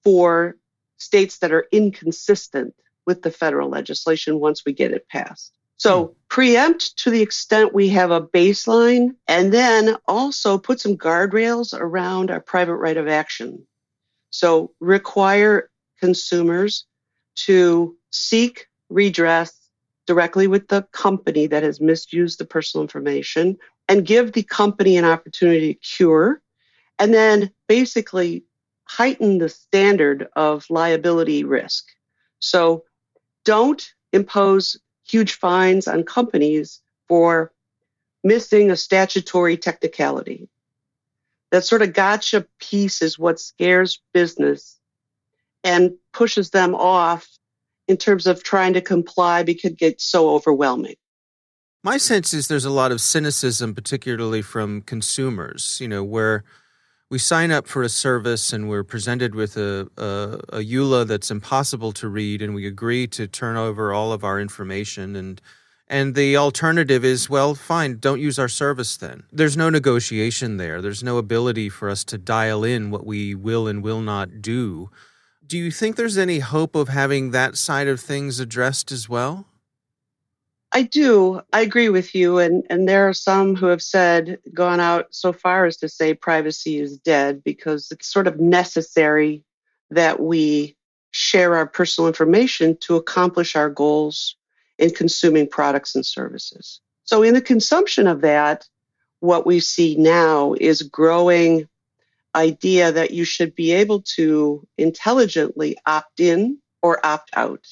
for 0.03 0.57
states 0.97 1.39
that 1.39 1.51
are 1.51 1.67
inconsistent 1.71 2.73
with 3.05 3.21
the 3.21 3.31
federal 3.31 3.69
legislation 3.69 4.39
once 4.39 4.63
we 4.65 4.73
get 4.73 4.91
it 4.91 5.07
passed. 5.09 5.53
So 5.77 6.05
hmm. 6.05 6.13
preempt 6.29 6.97
to 6.99 7.09
the 7.09 7.21
extent 7.21 7.73
we 7.73 7.89
have 7.89 8.11
a 8.11 8.21
baseline 8.21 9.15
and 9.27 9.53
then 9.53 9.97
also 10.07 10.57
put 10.57 10.79
some 10.79 10.97
guardrails 10.97 11.77
around 11.77 12.31
our 12.31 12.39
private 12.39 12.75
right 12.75 12.97
of 12.97 13.07
action. 13.07 13.67
So 14.29 14.71
require 14.79 15.69
consumers 15.99 16.85
to 17.35 17.97
seek 18.11 18.67
redress 18.89 19.69
directly 20.05 20.47
with 20.47 20.67
the 20.67 20.83
company 20.91 21.47
that 21.47 21.63
has 21.63 21.79
misused 21.79 22.39
the 22.39 22.45
personal 22.45 22.83
information 22.83 23.57
and 23.87 24.05
give 24.05 24.31
the 24.31 24.43
company 24.43 24.97
an 24.97 25.05
opportunity 25.05 25.73
to 25.73 25.79
cure 25.79 26.41
and 26.99 27.13
then 27.13 27.51
basically 27.67 28.43
heighten 28.97 29.39
the 29.39 29.49
standard 29.49 30.27
of 30.35 30.65
liability 30.69 31.43
risk. 31.43 31.85
So 32.37 32.83
don't 33.43 33.83
impose 34.11 34.77
huge 35.03 35.33
fines 35.33 35.87
on 35.87 36.03
companies 36.03 36.79
for 37.07 37.51
missing 38.23 38.69
a 38.69 38.75
statutory 38.75 39.57
technicality. 39.57 40.47
That 41.51 41.65
sort 41.65 41.81
of 41.81 41.93
gotcha 41.93 42.45
piece 42.59 43.01
is 43.01 43.17
what 43.17 43.39
scares 43.39 43.99
business 44.13 44.79
and 45.63 45.93
pushes 46.11 46.51
them 46.51 46.75
off 46.75 47.27
in 47.87 47.97
terms 47.97 48.27
of 48.27 48.43
trying 48.43 48.73
to 48.73 48.81
comply 48.81 49.41
because 49.41 49.71
it 49.71 49.79
gets 49.79 50.05
so 50.05 50.29
overwhelming. 50.29 50.95
My 51.83 51.97
sense 51.97 52.31
is 52.33 52.47
there's 52.47 52.63
a 52.63 52.69
lot 52.69 52.91
of 52.91 53.01
cynicism, 53.01 53.73
particularly 53.73 54.43
from 54.43 54.81
consumers, 54.81 55.79
you 55.81 55.87
know, 55.87 56.03
where 56.03 56.43
we 57.13 57.19
sign 57.19 57.51
up 57.51 57.67
for 57.67 57.83
a 57.83 57.89
service 57.89 58.51
and 58.51 58.67
we're 58.67 58.83
presented 58.83 59.35
with 59.35 59.55
a, 59.55 59.87
a, 59.97 60.57
a 60.57 60.61
EULA 60.63 61.05
that's 61.05 61.29
impossible 61.29 61.91
to 61.91 62.07
read, 62.07 62.41
and 62.41 62.55
we 62.55 62.65
agree 62.65 63.05
to 63.05 63.27
turn 63.27 63.55
over 63.55 63.93
all 63.93 64.11
of 64.11 64.23
our 64.23 64.39
information 64.39 65.15
and 65.15 65.39
and 65.87 66.15
the 66.15 66.35
alternative 66.35 67.05
is, 67.05 67.29
well, 67.29 67.53
fine, 67.53 67.99
don't 67.99 68.19
use 68.19 68.39
our 68.39 68.47
service 68.47 68.97
then. 68.97 69.25
There's 69.31 69.55
no 69.55 69.69
negotiation 69.69 70.57
there. 70.57 70.81
There's 70.81 71.03
no 71.03 71.19
ability 71.19 71.69
for 71.69 71.87
us 71.87 72.03
to 72.05 72.17
dial 72.17 72.63
in 72.63 72.89
what 72.89 73.05
we 73.05 73.35
will 73.35 73.67
and 73.67 73.83
will 73.83 74.01
not 74.01 74.41
do. 74.41 74.89
Do 75.45 75.55
you 75.59 75.69
think 75.69 75.95
there's 75.95 76.17
any 76.17 76.39
hope 76.39 76.73
of 76.73 76.87
having 76.87 77.29
that 77.29 77.57
side 77.57 77.87
of 77.87 77.99
things 77.99 78.39
addressed 78.39 78.91
as 78.91 79.07
well? 79.07 79.45
I 80.75 80.81
do. 80.81 81.39
I 81.53 81.61
agree 81.61 81.89
with 81.89 82.15
you. 82.15 82.39
And, 82.39 82.65
and 82.67 82.89
there 82.89 83.07
are 83.07 83.13
some 83.13 83.55
who 83.55 83.67
have 83.67 83.83
said, 83.83 84.39
gone 84.55 84.79
out 84.79 85.05
so 85.11 85.31
far 85.31 85.65
as 85.65 85.77
to 85.77 85.87
say 85.87 86.15
privacy 86.15 86.79
is 86.79 86.97
dead 86.97 87.43
because 87.43 87.89
it's 87.91 88.11
sort 88.11 88.25
of 88.25 88.39
necessary 88.39 89.43
that 89.91 90.19
we 90.19 90.75
share 91.11 91.55
our 91.55 91.67
personal 91.67 92.07
information 92.07 92.75
to 92.81 92.95
accomplish 92.95 93.55
our 93.55 93.69
goals 93.69 94.35
in 94.79 94.89
consuming 94.89 95.47
products 95.47 95.93
and 95.93 96.03
services. 96.03 96.81
So, 97.03 97.21
in 97.21 97.35
the 97.35 97.41
consumption 97.41 98.07
of 98.07 98.21
that, 98.21 98.67
what 99.19 99.45
we 99.45 99.59
see 99.59 99.95
now 99.95 100.55
is 100.59 100.81
growing 100.81 101.69
idea 102.33 102.91
that 102.91 103.11
you 103.11 103.25
should 103.25 103.53
be 103.53 103.73
able 103.73 104.01
to 104.15 104.67
intelligently 104.79 105.77
opt 105.85 106.19
in 106.19 106.57
or 106.81 107.05
opt 107.05 107.29
out 107.35 107.63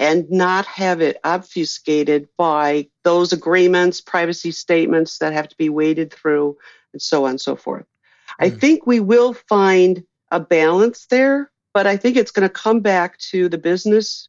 and 0.00 0.28
not 0.30 0.64
have 0.64 1.02
it 1.02 1.20
obfuscated 1.24 2.26
by 2.38 2.88
those 3.04 3.34
agreements, 3.34 4.00
privacy 4.00 4.50
statements 4.50 5.18
that 5.18 5.34
have 5.34 5.46
to 5.46 5.56
be 5.56 5.68
waded 5.68 6.10
through, 6.10 6.56
and 6.94 7.02
so 7.02 7.24
on 7.24 7.32
and 7.32 7.40
so 7.40 7.54
forth. 7.54 7.84
Mm. 7.84 8.46
I 8.46 8.48
hmm. 8.48 8.56
think 8.56 8.86
we 8.86 8.98
will 8.98 9.34
find 9.34 10.02
a 10.32 10.40
balance 10.40 11.06
there, 11.06 11.52
but 11.74 11.86
I 11.86 11.98
think 11.98 12.16
it's 12.16 12.30
going 12.30 12.48
to 12.48 12.52
come 12.52 12.80
back 12.80 13.18
to 13.30 13.50
the 13.50 13.58
business. 13.58 14.28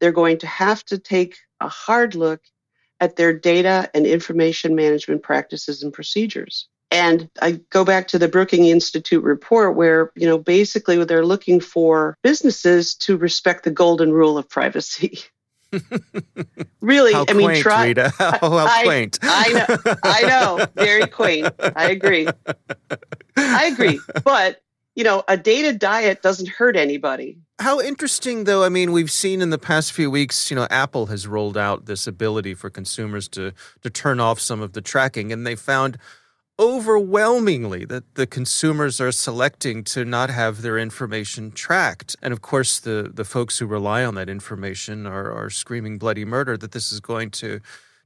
They're 0.00 0.12
going 0.12 0.38
to 0.38 0.46
have 0.46 0.82
to 0.86 0.98
take 0.98 1.36
a 1.60 1.68
hard 1.68 2.14
look 2.14 2.40
at 2.98 3.16
their 3.16 3.38
data 3.38 3.90
and 3.94 4.06
information 4.06 4.74
management 4.74 5.22
practices 5.22 5.82
and 5.82 5.92
procedures. 5.92 6.68
And 6.92 7.30
I 7.40 7.52
go 7.70 7.86
back 7.86 8.06
to 8.08 8.18
the 8.18 8.28
Brookings 8.28 8.68
Institute 8.68 9.24
report 9.24 9.76
where, 9.76 10.12
you 10.14 10.26
know, 10.26 10.36
basically 10.36 11.02
they're 11.04 11.24
looking 11.24 11.58
for 11.58 12.18
businesses 12.22 12.94
to 12.96 13.16
respect 13.16 13.64
the 13.64 13.70
golden 13.70 14.12
rule 14.12 14.36
of 14.36 14.46
privacy. 14.46 15.20
really, 16.82 17.14
how 17.14 17.24
I 17.26 17.32
mean, 17.32 17.62
try. 17.62 17.86
Rita. 17.86 18.12
How, 18.18 18.38
oh, 18.42 18.58
how 18.58 18.66
I, 18.66 18.84
quaint. 18.84 19.18
I 19.22 19.52
know, 19.52 19.96
I 20.02 20.22
know, 20.22 20.66
very 20.74 21.06
quaint. 21.06 21.48
I 21.74 21.90
agree. 21.90 22.28
I 23.38 23.64
agree. 23.72 23.98
But 24.22 24.60
you 24.94 25.04
know, 25.04 25.24
a 25.26 25.38
data 25.38 25.72
diet 25.72 26.20
doesn't 26.20 26.48
hurt 26.48 26.76
anybody. 26.76 27.38
How 27.58 27.80
interesting, 27.80 28.44
though. 28.44 28.64
I 28.64 28.68
mean, 28.68 28.92
we've 28.92 29.10
seen 29.10 29.40
in 29.40 29.48
the 29.48 29.56
past 29.56 29.92
few 29.92 30.10
weeks, 30.10 30.50
you 30.50 30.54
know, 30.54 30.66
Apple 30.68 31.06
has 31.06 31.26
rolled 31.26 31.56
out 31.56 31.86
this 31.86 32.06
ability 32.06 32.52
for 32.52 32.68
consumers 32.68 33.28
to 33.28 33.52
to 33.80 33.88
turn 33.88 34.20
off 34.20 34.38
some 34.38 34.60
of 34.60 34.74
the 34.74 34.82
tracking, 34.82 35.32
and 35.32 35.46
they 35.46 35.54
found 35.54 35.96
overwhelmingly 36.62 37.84
that 37.86 38.14
the 38.14 38.26
consumers 38.26 39.00
are 39.00 39.10
selecting 39.10 39.82
to 39.82 40.04
not 40.04 40.30
have 40.30 40.62
their 40.62 40.78
information 40.78 41.50
tracked. 41.50 42.14
And 42.22 42.32
of 42.32 42.40
course, 42.40 42.78
the, 42.78 43.10
the 43.12 43.24
folks 43.24 43.58
who 43.58 43.66
rely 43.66 44.04
on 44.04 44.14
that 44.14 44.28
information 44.28 45.04
are, 45.04 45.32
are 45.32 45.50
screaming 45.50 45.98
bloody 45.98 46.24
murder 46.24 46.56
that 46.56 46.70
this 46.70 46.92
is 46.92 47.00
going 47.00 47.30
to 47.32 47.60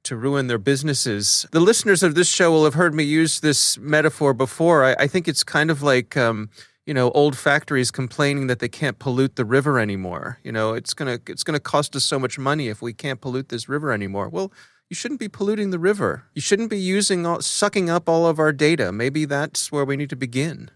to 0.05 0.17
ruin 0.17 0.47
their 0.47 0.59
businesses. 0.59 1.47
The 1.51 1.59
listeners 1.59 2.05
of 2.05 2.15
this 2.15 2.29
show 2.29 2.53
will 2.53 2.65
have 2.65 2.75
heard 2.75 2.95
me 2.95 3.03
use 3.03 3.41
this 3.41 3.77
metaphor 3.79 4.33
before. 4.35 4.85
I, 4.85 4.95
I 5.01 5.07
think 5.09 5.27
it's 5.27 5.43
kind 5.43 5.69
of 5.69 5.83
like 5.83 6.17
um, 6.17 6.49
you 6.87 6.95
know 6.95 7.11
old 7.11 7.37
factories 7.37 7.91
complaining 7.91 8.47
that 8.47 8.61
they 8.61 8.69
can't 8.69 9.01
pollute 9.01 9.35
the 9.35 9.45
river 9.45 9.81
anymore. 9.81 10.39
You 10.45 10.53
know, 10.53 10.75
it's 10.75 10.95
gonna 10.95 11.19
it's 11.27 11.43
gonna 11.43 11.61
cost 11.61 11.97
us 11.97 12.05
so 12.05 12.19
much 12.19 12.39
money 12.39 12.69
if 12.69 12.81
we 12.81 12.93
can't 12.93 13.21
pollute 13.21 13.49
this 13.49 13.69
river 13.69 13.93
anymore. 13.93 14.29
Well, 14.29 14.53
you 14.89 14.95
shouldn't 14.95 15.21
be 15.21 15.29
polluting 15.29 15.71
the 15.71 15.79
river. 15.79 16.25
You 16.35 16.41
shouldn't 16.41 16.71
be 16.71 16.79
using 16.79 17.27
all, 17.27 17.41
sucking 17.41 17.91
up 17.91 18.09
all 18.09 18.27
of 18.27 18.39
our 18.39 18.53
data. 18.53 18.93
Maybe 18.93 19.25
that's 19.25 19.73
where 19.73 19.85
we 19.85 19.97
need 19.97 20.11
to 20.11 20.17
begin. 20.17 20.71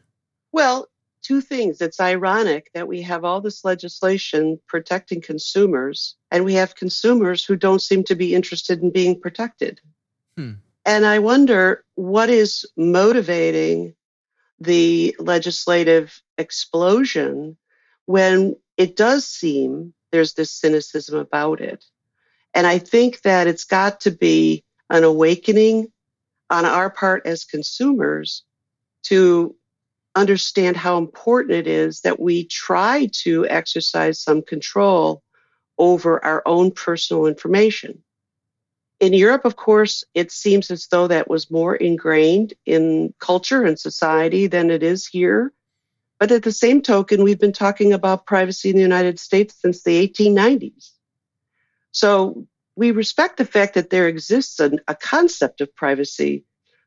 Well, 0.53 0.89
two 1.23 1.41
things. 1.41 1.81
It's 1.81 2.01
ironic 2.01 2.71
that 2.75 2.89
we 2.89 3.03
have 3.03 3.25
all 3.25 3.41
this 3.41 3.65
legislation 3.65 4.59
protecting 4.67 5.21
consumers, 5.21 6.17
and 6.31 6.45
we 6.45 6.55
have 6.55 6.75
consumers 6.75 7.45
who 7.45 7.57
don't 7.57 7.83
seem 7.83 8.03
to 8.05 8.15
be 8.17 8.35
interested 8.35 8.83
in 8.83 8.91
being 8.91 9.21
protected. 9.21 9.81
Hmm. 10.37 10.55
And 10.85 11.07
I 11.07 11.19
wonder 11.19 11.85
what 11.95 12.31
is 12.31 12.67
motivating 12.77 13.95
the 14.59 15.15
legislative 15.19 16.21
explosion 16.37 17.57
when 18.07 18.57
it 18.77 18.97
does 18.97 19.27
seem 19.27 19.95
there's 20.11 20.35
this 20.35 20.51
cynicism 20.51 21.19
about 21.19 21.61
it. 21.61 21.85
And 22.55 22.67
I 22.67 22.79
think 22.79 23.23
that 23.23 23.47
it's 23.47 23.65
got 23.65 24.01
to 24.03 24.11
be 24.11 24.65
an 24.89 25.05
awakening 25.05 25.93
on 26.49 26.65
our 26.65 26.91
part 26.91 27.27
as 27.27 27.45
consumers 27.45 28.43
to 29.05 29.55
understand 30.15 30.77
how 30.77 30.99
important 30.99 31.55
it 31.55 31.67
is 31.67 32.01
that 32.01 32.19
we 32.19 32.45
try 32.47 33.09
to 33.13 33.47
exercise 33.47 34.21
some 34.21 34.43
control 34.43 35.23
over 35.79 36.23
our 36.25 36.43
own 36.45 36.73
personal 36.73 37.27
information. 37.27 38.03
In 38.99 39.15
Europe, 39.15 39.47
of 39.47 39.57
course, 39.57 40.05
it 40.13 40.31
seems 40.31 40.71
as 40.71 40.89
though 40.89 41.07
that 41.07 41.31
was 41.31 41.51
more 41.51 41.75
ingrained 41.75 42.53
in 42.67 43.15
culture 43.19 43.65
and 43.65 43.79
society 43.79 44.47
than 44.47 44.71
it 44.71 44.83
is 44.83 45.07
here. 45.07 45.53
But 46.19 46.33
at 46.33 46.43
the 46.43 46.53
same 46.53 46.83
token, 46.83 47.23
we've 47.23 47.41
been 47.41 47.53
talking 47.53 47.95
about 47.95 48.27
privacy 48.27 48.69
in 48.69 48.77
the 48.77 48.83
United 48.83 49.19
States 49.19 49.55
since 49.59 49.83
the 49.83 50.07
1890s. 50.07 50.91
So 51.93 52.47
we 52.77 52.93
respect 52.93 53.37
the 53.37 53.45
fact 53.45 53.75
that 53.75 53.91
there 53.91 54.09
exists 54.09 54.61
a, 54.61 54.73
a 54.89 54.95
concept 54.95 55.61
of 55.61 55.75
privacy, 55.75 56.45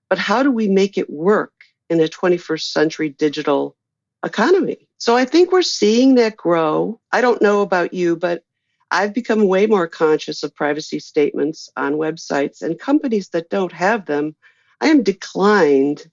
but 0.09 0.17
how 0.17 0.43
do 0.43 0.51
we 0.51 0.67
make 0.67 0.97
it 0.97 1.09
work 1.09 1.53
in 1.89 1.99
a 1.99 2.07
21st 2.07 2.63
century 2.63 3.09
digital 3.09 3.75
economy? 4.23 4.87
So 4.97 5.17
I 5.17 5.25
think 5.25 5.51
we're 5.51 5.61
seeing 5.61 6.15
that 6.15 6.37
grow. 6.37 6.99
I 7.11 7.21
don't 7.21 7.41
know 7.41 7.61
about 7.61 7.93
you, 7.93 8.15
but 8.15 8.43
I've 8.89 9.13
become 9.13 9.47
way 9.47 9.65
more 9.65 9.87
conscious 9.87 10.43
of 10.43 10.55
privacy 10.55 10.99
statements 10.99 11.69
on 11.75 11.93
websites 11.93 12.61
and 12.61 12.79
companies 12.79 13.29
that 13.29 13.49
don't 13.49 13.71
have 13.71 14.05
them. 14.05 14.35
I 14.79 14.87
am 14.87 15.03
declined 15.03 16.05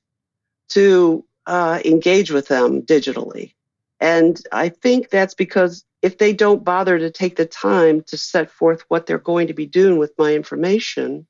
to 0.70 1.24
uh, 1.46 1.80
engage 1.84 2.30
with 2.30 2.48
them 2.48 2.82
digitally. 2.82 3.52
And 4.00 4.40
I 4.50 4.70
think 4.70 5.10
that's 5.10 5.34
because 5.34 5.84
if 6.02 6.18
they 6.18 6.32
don't 6.32 6.64
bother 6.64 6.98
to 6.98 7.10
take 7.10 7.36
the 7.36 7.46
time 7.46 8.02
to 8.04 8.16
set 8.16 8.50
forth 8.50 8.84
what 8.88 9.06
they're 9.06 9.18
going 9.18 9.46
to 9.48 9.54
be 9.54 9.66
doing 9.66 9.98
with 9.98 10.12
my 10.18 10.34
information, 10.34 11.26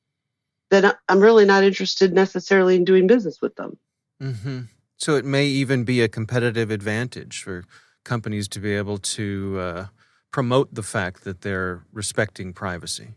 then 0.70 0.92
I'm 1.08 1.20
really 1.20 1.44
not 1.44 1.64
interested 1.64 2.12
necessarily 2.12 2.76
in 2.76 2.84
doing 2.84 3.08
business 3.08 3.40
with 3.42 3.56
them. 3.56 3.76
Mm-hmm. 4.22 4.60
So 4.98 5.16
it 5.16 5.24
may 5.24 5.46
even 5.46 5.84
be 5.84 6.00
a 6.00 6.08
competitive 6.08 6.70
advantage 6.70 7.42
for 7.42 7.64
companies 8.04 8.46
to 8.48 8.60
be 8.60 8.74
able 8.74 8.98
to 8.98 9.58
uh, 9.58 9.86
promote 10.30 10.74
the 10.74 10.82
fact 10.82 11.24
that 11.24 11.40
they're 11.40 11.84
respecting 11.92 12.52
privacy. 12.52 13.14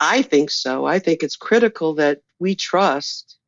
I 0.00 0.22
think 0.22 0.50
so. 0.50 0.84
I 0.86 0.98
think 0.98 1.22
it's 1.22 1.36
critical 1.36 1.94
that 1.94 2.20
we 2.38 2.54
trust 2.54 3.38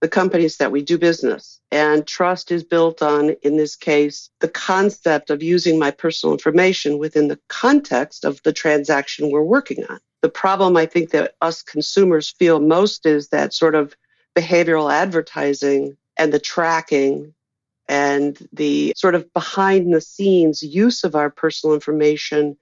the 0.00 0.08
companies 0.08 0.58
that 0.58 0.72
we 0.72 0.82
do 0.82 0.98
business. 0.98 1.60
And 1.70 2.06
trust 2.06 2.52
is 2.52 2.64
built 2.64 3.02
on, 3.02 3.30
in 3.42 3.56
this 3.56 3.76
case, 3.76 4.30
the 4.40 4.48
concept 4.48 5.30
of 5.30 5.42
using 5.42 5.78
my 5.78 5.90
personal 5.90 6.32
information 6.32 6.98
within 6.98 7.28
the 7.28 7.40
context 7.48 8.24
of 8.24 8.42
the 8.42 8.52
transaction 8.52 9.30
we're 9.30 9.42
working 9.42 9.84
on. 9.86 9.98
The 10.22 10.28
problem 10.28 10.76
I 10.76 10.86
think 10.86 11.10
that 11.10 11.34
us 11.40 11.62
consumers 11.62 12.30
feel 12.30 12.60
most 12.60 13.06
is 13.06 13.28
that 13.28 13.54
sort 13.54 13.74
of 13.74 13.94
behavioral 14.36 14.92
advertising 14.92 15.96
and 16.16 16.32
the 16.32 16.40
tracking 16.40 17.34
and 17.88 18.48
the 18.52 18.92
sort 18.96 19.14
of 19.14 19.32
behind 19.32 19.92
the 19.92 20.00
scenes 20.00 20.62
use 20.62 21.04
of 21.04 21.14
our 21.14 21.30
personal 21.30 21.74
information 21.74 22.56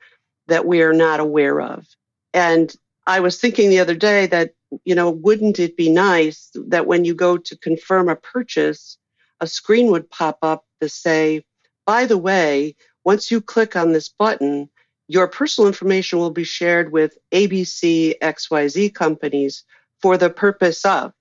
that 0.46 0.66
we 0.66 0.82
are 0.82 0.92
not 0.92 1.20
aware 1.20 1.60
of. 1.60 1.86
And 2.32 2.74
I 3.06 3.20
was 3.20 3.40
thinking 3.40 3.70
the 3.70 3.80
other 3.80 3.94
day 3.94 4.26
that 4.26 4.52
you 4.84 4.94
know, 4.94 5.10
wouldn't 5.10 5.58
it 5.58 5.76
be 5.76 5.90
nice 5.90 6.50
that 6.54 6.86
when 6.86 7.04
you 7.04 7.14
go 7.14 7.36
to 7.36 7.56
confirm 7.58 8.08
a 8.08 8.16
purchase, 8.16 8.98
a 9.40 9.46
screen 9.46 9.90
would 9.90 10.10
pop 10.10 10.38
up 10.42 10.64
to 10.80 10.88
say, 10.88 11.44
by 11.86 12.06
the 12.06 12.18
way, 12.18 12.74
once 13.04 13.30
you 13.30 13.40
click 13.40 13.76
on 13.76 13.92
this 13.92 14.08
button, 14.08 14.68
your 15.08 15.28
personal 15.28 15.68
information 15.68 16.18
will 16.18 16.30
be 16.30 16.44
shared 16.44 16.90
with 16.90 17.16
ABC 17.32 18.18
XYZ 18.20 18.92
companies 18.94 19.64
for 20.00 20.18
the 20.18 20.30
purpose 20.30 20.84
of, 20.84 21.12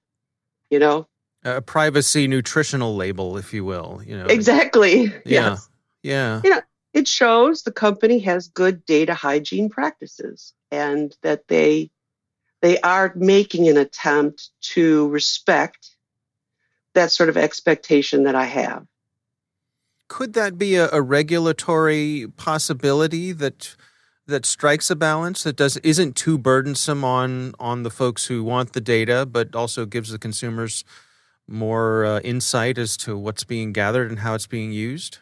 you 0.69 0.79
know, 0.79 1.07
a 1.43 1.61
privacy 1.61 2.27
nutritional 2.27 2.95
label, 2.95 3.37
if 3.37 3.53
you 3.53 3.63
will, 3.63 4.01
you 4.03 4.17
know. 4.17 4.25
Exactly. 4.25 5.13
Yeah. 5.25 5.49
Yes. 5.49 5.69
Yeah. 6.01 6.41
You 6.43 6.49
know, 6.49 6.61
it 6.93 7.07
shows 7.07 7.61
the 7.61 7.71
company 7.71 8.19
has 8.19 8.47
good 8.47 8.85
data 8.85 9.13
hygiene 9.13 9.69
practices 9.69 10.53
and 10.71 11.15
that 11.21 11.47
they 11.47 11.91
they 12.65 12.79
are 12.79 13.13
making 13.15 13.67
an 13.67 13.77
attempt 13.77 14.49
to 14.59 15.07
respect 15.09 15.91
that 16.95 17.11
sort 17.11 17.29
of 17.29 17.37
expectation 17.37 18.23
that 18.23 18.33
I 18.33 18.45
have. 18.45 18.87
Could 20.07 20.33
that 20.33 20.57
be 20.57 20.73
a, 20.73 20.89
a 20.91 20.99
regulatory 20.99 22.25
possibility 22.37 23.31
that 23.33 23.75
that 24.25 24.47
strikes 24.47 24.89
a 24.89 24.95
balance 24.95 25.43
that 25.43 25.55
does 25.55 25.77
isn't 25.77 26.15
too 26.15 26.39
burdensome 26.39 27.03
on 27.03 27.53
on 27.59 27.83
the 27.83 27.91
folks 27.91 28.25
who 28.25 28.43
want 28.43 28.73
the 28.73 28.81
data, 28.81 29.27
but 29.27 29.53
also 29.53 29.85
gives 29.85 30.09
the 30.09 30.17
consumers 30.17 30.83
more 31.47 32.03
uh, 32.03 32.19
insight 32.21 32.79
as 32.79 32.97
to 32.97 33.15
what's 33.15 33.43
being 33.43 33.73
gathered 33.73 34.09
and 34.09 34.21
how 34.21 34.33
it's 34.33 34.47
being 34.47 34.71
used? 34.71 35.19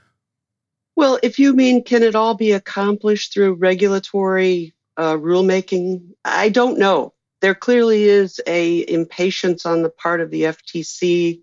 Well, 0.95 1.19
if 1.21 1.38
you 1.38 1.53
mean 1.53 1.84
can 1.84 2.03
it 2.03 2.15
all 2.15 2.36
be 2.36 2.53
accomplished 2.53 3.34
through 3.34 3.56
regulatory 3.56 4.73
uh, 4.95 5.17
rulemaking, 5.17 6.13
I 6.23 6.47
don't 6.47 6.79
know 6.79 7.12
there 7.43 7.53
clearly 7.53 8.03
is 8.03 8.39
a 8.47 8.89
impatience 8.89 9.65
on 9.65 9.84
the 9.84 9.89
part 9.89 10.21
of 10.21 10.32
the 10.32 10.43
FTC 10.43 11.41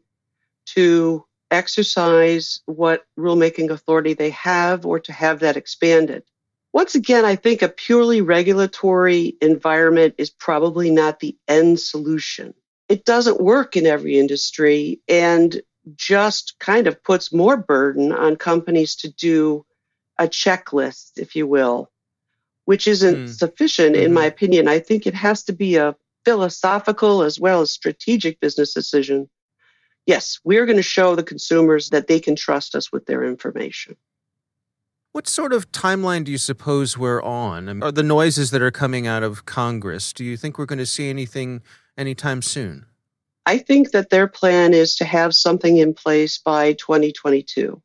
to 0.64 1.26
exercise 1.50 2.62
what 2.64 3.04
rulemaking 3.18 3.68
authority 3.68 4.14
they 4.14 4.30
have 4.30 4.86
or 4.86 4.98
to 4.98 5.12
have 5.12 5.40
that 5.40 5.58
expanded. 5.58 6.22
Once 6.72 6.94
again, 6.94 7.26
I 7.26 7.36
think 7.36 7.60
a 7.60 7.68
purely 7.68 8.22
regulatory 8.22 9.36
environment 9.42 10.14
is 10.16 10.30
probably 10.30 10.90
not 10.90 11.20
the 11.20 11.36
end 11.46 11.78
solution. 11.78 12.54
It 12.88 13.04
doesn't 13.04 13.38
work 13.38 13.76
in 13.76 13.84
every 13.84 14.18
industry 14.18 15.02
and 15.06 15.60
just 15.96 16.58
kind 16.58 16.86
of 16.86 17.04
puts 17.04 17.30
more 17.30 17.58
burden 17.58 18.10
on 18.10 18.36
companies 18.36 18.96
to 18.96 19.12
do 19.12 19.66
a 20.18 20.26
checklist, 20.26 21.18
if 21.18 21.36
you 21.36 21.46
will, 21.46 21.90
which 22.70 22.86
isn't 22.86 23.24
mm. 23.24 23.28
sufficient, 23.28 23.96
mm-hmm. 23.96 24.04
in 24.04 24.12
my 24.12 24.24
opinion. 24.24 24.68
I 24.68 24.78
think 24.78 25.04
it 25.04 25.14
has 25.14 25.42
to 25.42 25.52
be 25.52 25.74
a 25.74 25.96
philosophical 26.24 27.24
as 27.24 27.40
well 27.40 27.62
as 27.62 27.72
strategic 27.72 28.38
business 28.38 28.72
decision. 28.72 29.28
Yes, 30.06 30.38
we're 30.44 30.66
going 30.66 30.76
to 30.76 30.82
show 30.84 31.16
the 31.16 31.24
consumers 31.24 31.90
that 31.90 32.06
they 32.06 32.20
can 32.20 32.36
trust 32.36 32.76
us 32.76 32.92
with 32.92 33.06
their 33.06 33.24
information. 33.24 33.96
What 35.10 35.26
sort 35.26 35.52
of 35.52 35.72
timeline 35.72 36.22
do 36.22 36.30
you 36.30 36.38
suppose 36.38 36.96
we're 36.96 37.20
on? 37.20 37.82
Are 37.82 37.90
the 37.90 38.04
noises 38.04 38.52
that 38.52 38.62
are 38.62 38.70
coming 38.70 39.04
out 39.04 39.24
of 39.24 39.46
Congress, 39.46 40.12
do 40.12 40.24
you 40.24 40.36
think 40.36 40.56
we're 40.56 40.64
going 40.64 40.78
to 40.78 40.86
see 40.86 41.10
anything 41.10 41.62
anytime 41.98 42.40
soon? 42.40 42.86
I 43.46 43.58
think 43.58 43.90
that 43.90 44.10
their 44.10 44.28
plan 44.28 44.74
is 44.74 44.94
to 44.94 45.04
have 45.04 45.34
something 45.34 45.78
in 45.78 45.92
place 45.92 46.38
by 46.38 46.74
2022 46.74 47.82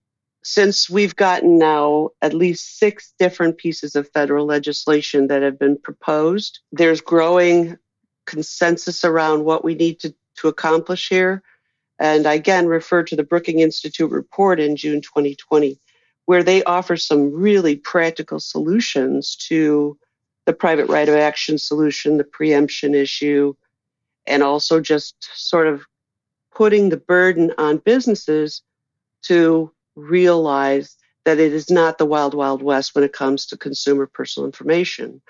since 0.48 0.92
we've 0.92 1.16
gotten 1.16 1.58
now 1.58 2.12
at 2.22 2.32
least 2.32 2.78
six 2.78 3.16
different 3.18 3.58
pieces 3.58 3.96
of 3.96 4.08
federal 4.12 4.46
legislation 4.46 5.26
that 5.26 5.42
have 5.42 5.58
been 5.58 5.76
proposed, 5.76 6.60
there's 6.72 7.02
growing 7.02 7.80
consensus 8.28 9.04
around 9.04 9.44
what 9.44 9.66
we 9.66 9.74
need 9.74 10.00
to, 10.00 10.14
to 10.36 10.48
accomplish 10.48 11.10
here. 11.10 11.42
And 11.98 12.28
I 12.28 12.36
again 12.36 12.68
refer 12.68 13.02
to 13.02 13.16
the 13.16 13.24
Brookings 13.24 13.64
Institute 13.64 14.12
report 14.12 14.60
in 14.60 14.76
June 14.76 15.02
2020, 15.02 15.80
where 16.26 16.44
they 16.44 16.64
offer 16.66 16.96
some 16.96 17.34
really 17.34 17.76
practical 17.76 18.40
solutions 18.40 19.36
to 19.48 19.98
the 20.46 20.54
private 20.54 20.90
right 20.90 21.10
of 21.10 21.16
action 21.16 21.58
solution, 21.58 22.18
the 22.18 22.24
preemption 22.24 22.94
issue, 22.94 23.56
and 24.28 24.44
also 24.44 24.80
just 24.80 25.16
sort 25.34 25.66
of 25.66 25.88
putting 26.54 26.90
the 26.90 26.98
burden 26.98 27.52
on 27.58 27.78
businesses 27.78 28.62
to 29.24 29.72
realize 29.96 30.96
that 31.26 31.40
it 31.40 31.54
is 31.54 31.70
not 31.70 31.98
the 31.98 32.06
wild, 32.06 32.34
wild 32.34 32.62
west 32.62 32.94
when 32.94 33.04
it 33.04 33.14
comes 33.14 33.48
to 33.48 33.58
consumer 33.58 34.06
personal 34.06 34.46
information, 34.46 35.22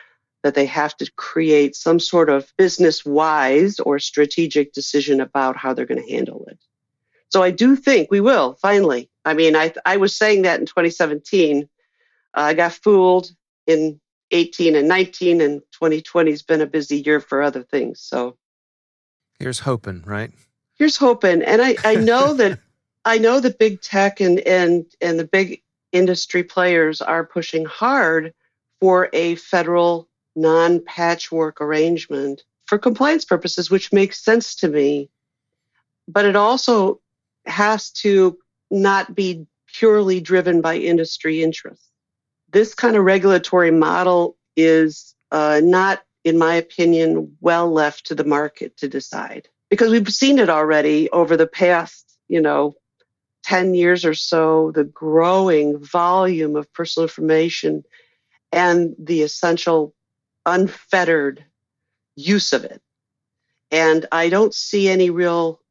that 0.44 0.54
they 0.54 0.66
have 0.66 0.96
to 0.98 1.12
create 1.16 1.76
some 1.76 2.00
sort 2.00 2.30
of 2.30 2.52
business 2.58 3.06
wise 3.06 3.80
or 3.80 3.98
strategic 3.98 4.74
decision 4.74 5.22
about 5.22 5.58
how 5.58 5.74
they're 5.74 5.86
going 5.86 6.04
to 6.04 6.12
handle 6.12 6.46
it. 6.50 6.60
So 7.30 7.42
I 7.42 7.52
do 7.52 7.76
think 7.76 8.12
we 8.12 8.22
will 8.22 8.54
finally. 8.62 9.10
I 9.24 9.34
mean, 9.34 9.56
I, 9.56 9.74
I 9.86 9.98
was 9.98 10.16
saying 10.16 10.44
that 10.44 10.60
in 10.60 10.66
2017. 10.66 11.64
Uh, 11.64 11.68
I 12.40 12.54
got 12.54 12.74
fooled 12.74 13.32
in 13.66 14.00
18 14.32 14.76
and 14.76 14.88
19, 14.88 15.42
and 15.42 15.62
2020 15.72 16.32
has 16.32 16.44
been 16.44 16.62
a 16.62 16.68
busy 16.68 16.98
year 16.98 17.20
for 17.20 17.42
other 17.42 17.64
things. 17.64 18.02
So 18.02 18.38
here's 19.40 19.60
hoping, 19.60 20.04
right? 20.06 20.32
Here's 20.76 20.98
hoping. 20.98 21.42
And 21.42 21.62
I, 21.62 21.76
I 21.84 21.96
know 21.96 22.34
that 22.36 22.60
I 23.06 23.20
know 23.20 23.40
the 23.40 23.52
big 23.52 23.82
tech 23.82 24.20
and, 24.20 24.40
and, 24.40 24.86
and 25.00 25.20
the 25.20 25.28
big 25.28 25.62
industry 25.92 26.44
players 26.44 27.02
are 27.02 27.24
pushing 27.24 27.64
hard 27.64 28.34
for 28.80 29.10
a 29.14 29.36
federal 29.36 30.10
non 30.36 30.84
patchwork 30.84 31.62
arrangement 31.62 32.44
for 32.66 32.80
compliance 32.80 33.24
purposes, 33.24 33.70
which 33.70 33.94
makes 33.94 34.24
sense 34.24 34.56
to 34.56 34.68
me. 34.68 35.10
But 36.08 36.26
it 36.26 36.36
also 36.36 37.00
has 37.46 37.92
to 37.92 38.40
not 38.72 39.16
be 39.16 39.46
purely 39.68 40.20
driven 40.20 40.62
by 40.62 40.78
industry 40.78 41.44
interests. 41.44 41.90
This 42.52 42.74
kind 42.74 42.96
of 42.96 43.04
regulatory 43.04 43.72
model 43.72 44.36
is 44.56 45.16
uh, 45.32 45.62
not, 45.64 46.02
in 46.24 46.38
my 46.38 46.56
opinion, 46.56 47.38
well 47.40 47.72
left 47.72 48.08
to 48.08 48.16
the 48.16 48.24
market 48.24 48.78
to 48.78 48.88
decide 48.88 49.48
because 49.70 49.92
we've 49.92 50.10
seen 50.10 50.40
it 50.40 50.50
already 50.50 51.10
over 51.12 51.38
the 51.38 51.48
past, 51.48 52.18
you 52.28 52.42
know, 52.42 52.74
10 53.46 53.76
years 53.76 54.06
or 54.06 54.16
so, 54.16 54.72
the 54.72 54.84
growing 54.84 55.78
volume 55.78 56.56
of 56.56 56.72
personal 56.74 57.06
information 57.06 57.84
and 58.52 58.96
the 58.98 59.22
essential 59.22 59.94
unfettered 60.48 61.46
use 62.16 62.54
of 62.54 62.64
it. 62.64 62.82
And 63.70 64.08
I 64.12 64.30
don't 64.30 64.54
see 64.54 64.90
any 64.90 65.12
real 65.12 65.62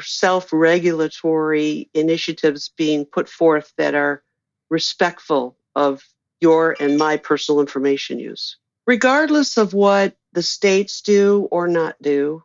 self 0.00 0.52
regulatory 0.52 1.88
initiatives 1.94 2.70
being 2.76 3.04
put 3.04 3.28
forth 3.28 3.72
that 3.76 3.94
are 3.94 4.24
respectful 4.68 5.56
of 5.76 6.02
your 6.40 6.74
and 6.80 6.98
my 6.98 7.18
personal 7.18 7.60
information 7.60 8.18
use. 8.18 8.56
Regardless 8.84 9.58
of 9.58 9.74
what 9.74 10.16
the 10.32 10.42
states 10.42 11.02
do 11.02 11.46
or 11.52 11.68
not 11.68 11.94
do, 12.02 12.42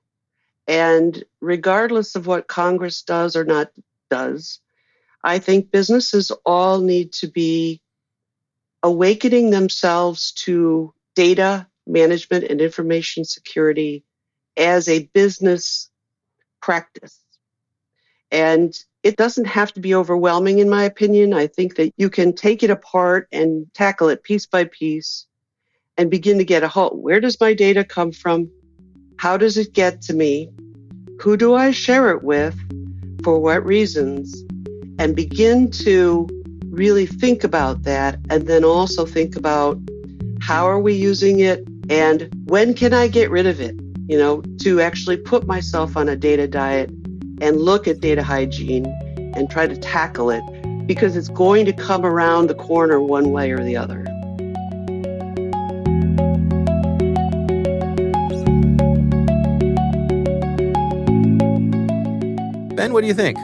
and 0.67 1.23
regardless 1.41 2.15
of 2.15 2.27
what 2.27 2.47
Congress 2.47 3.01
does 3.01 3.35
or 3.35 3.43
not 3.43 3.71
does, 4.11 4.59
I 5.23 5.39
think 5.39 5.71
businesses 5.71 6.31
all 6.45 6.79
need 6.79 7.11
to 7.13 7.27
be 7.27 7.81
awakening 8.83 9.49
themselves 9.49 10.31
to 10.33 10.93
data 11.15 11.67
management 11.85 12.45
and 12.45 12.61
information 12.61 13.25
security 13.25 14.03
as 14.55 14.87
a 14.87 15.09
business 15.13 15.89
practice. 16.61 17.19
And 18.31 18.77
it 19.03 19.15
doesn't 19.15 19.45
have 19.45 19.73
to 19.73 19.79
be 19.79 19.95
overwhelming, 19.95 20.59
in 20.59 20.69
my 20.69 20.83
opinion. 20.83 21.33
I 21.33 21.47
think 21.47 21.75
that 21.77 21.93
you 21.97 22.09
can 22.09 22.33
take 22.33 22.61
it 22.61 22.69
apart 22.69 23.27
and 23.31 23.67
tackle 23.73 24.09
it 24.09 24.23
piece 24.23 24.45
by 24.45 24.65
piece 24.65 25.25
and 25.97 26.11
begin 26.11 26.37
to 26.37 26.43
get 26.43 26.63
a 26.63 26.67
hold. 26.67 27.01
Where 27.01 27.19
does 27.19 27.39
my 27.39 27.53
data 27.53 27.83
come 27.83 28.11
from? 28.11 28.51
How 29.17 29.37
does 29.37 29.57
it 29.57 29.73
get 29.73 30.01
to 30.03 30.13
me? 30.13 30.49
Who 31.21 31.37
do 31.37 31.55
I 31.55 31.71
share 31.71 32.11
it 32.11 32.23
with? 32.23 32.55
For 33.23 33.39
what 33.39 33.65
reasons? 33.65 34.46
And 34.99 35.15
begin 35.15 35.69
to 35.71 36.27
really 36.69 37.05
think 37.05 37.43
about 37.43 37.83
that. 37.83 38.19
And 38.29 38.47
then 38.47 38.63
also 38.63 39.05
think 39.05 39.35
about 39.35 39.79
how 40.41 40.65
are 40.65 40.79
we 40.79 40.93
using 40.93 41.39
it 41.39 41.67
and 41.89 42.29
when 42.45 42.73
can 42.73 42.93
I 42.93 43.07
get 43.07 43.31
rid 43.31 43.47
of 43.47 43.61
it? 43.61 43.75
You 44.07 44.17
know, 44.17 44.41
to 44.61 44.81
actually 44.81 45.17
put 45.17 45.47
myself 45.47 45.95
on 45.95 46.09
a 46.09 46.15
data 46.15 46.47
diet 46.47 46.89
and 47.41 47.61
look 47.61 47.87
at 47.87 48.01
data 48.01 48.23
hygiene 48.23 48.85
and 49.35 49.49
try 49.49 49.67
to 49.67 49.77
tackle 49.77 50.29
it 50.29 50.43
because 50.85 51.15
it's 51.15 51.29
going 51.29 51.65
to 51.65 51.73
come 51.73 52.05
around 52.05 52.47
the 52.47 52.55
corner 52.55 53.01
one 53.01 53.31
way 53.31 53.51
or 53.51 53.63
the 53.63 53.77
other. 53.77 54.03
Ben, 62.75 62.93
what 62.93 63.01
do 63.01 63.07
you 63.07 63.13
think? 63.13 63.37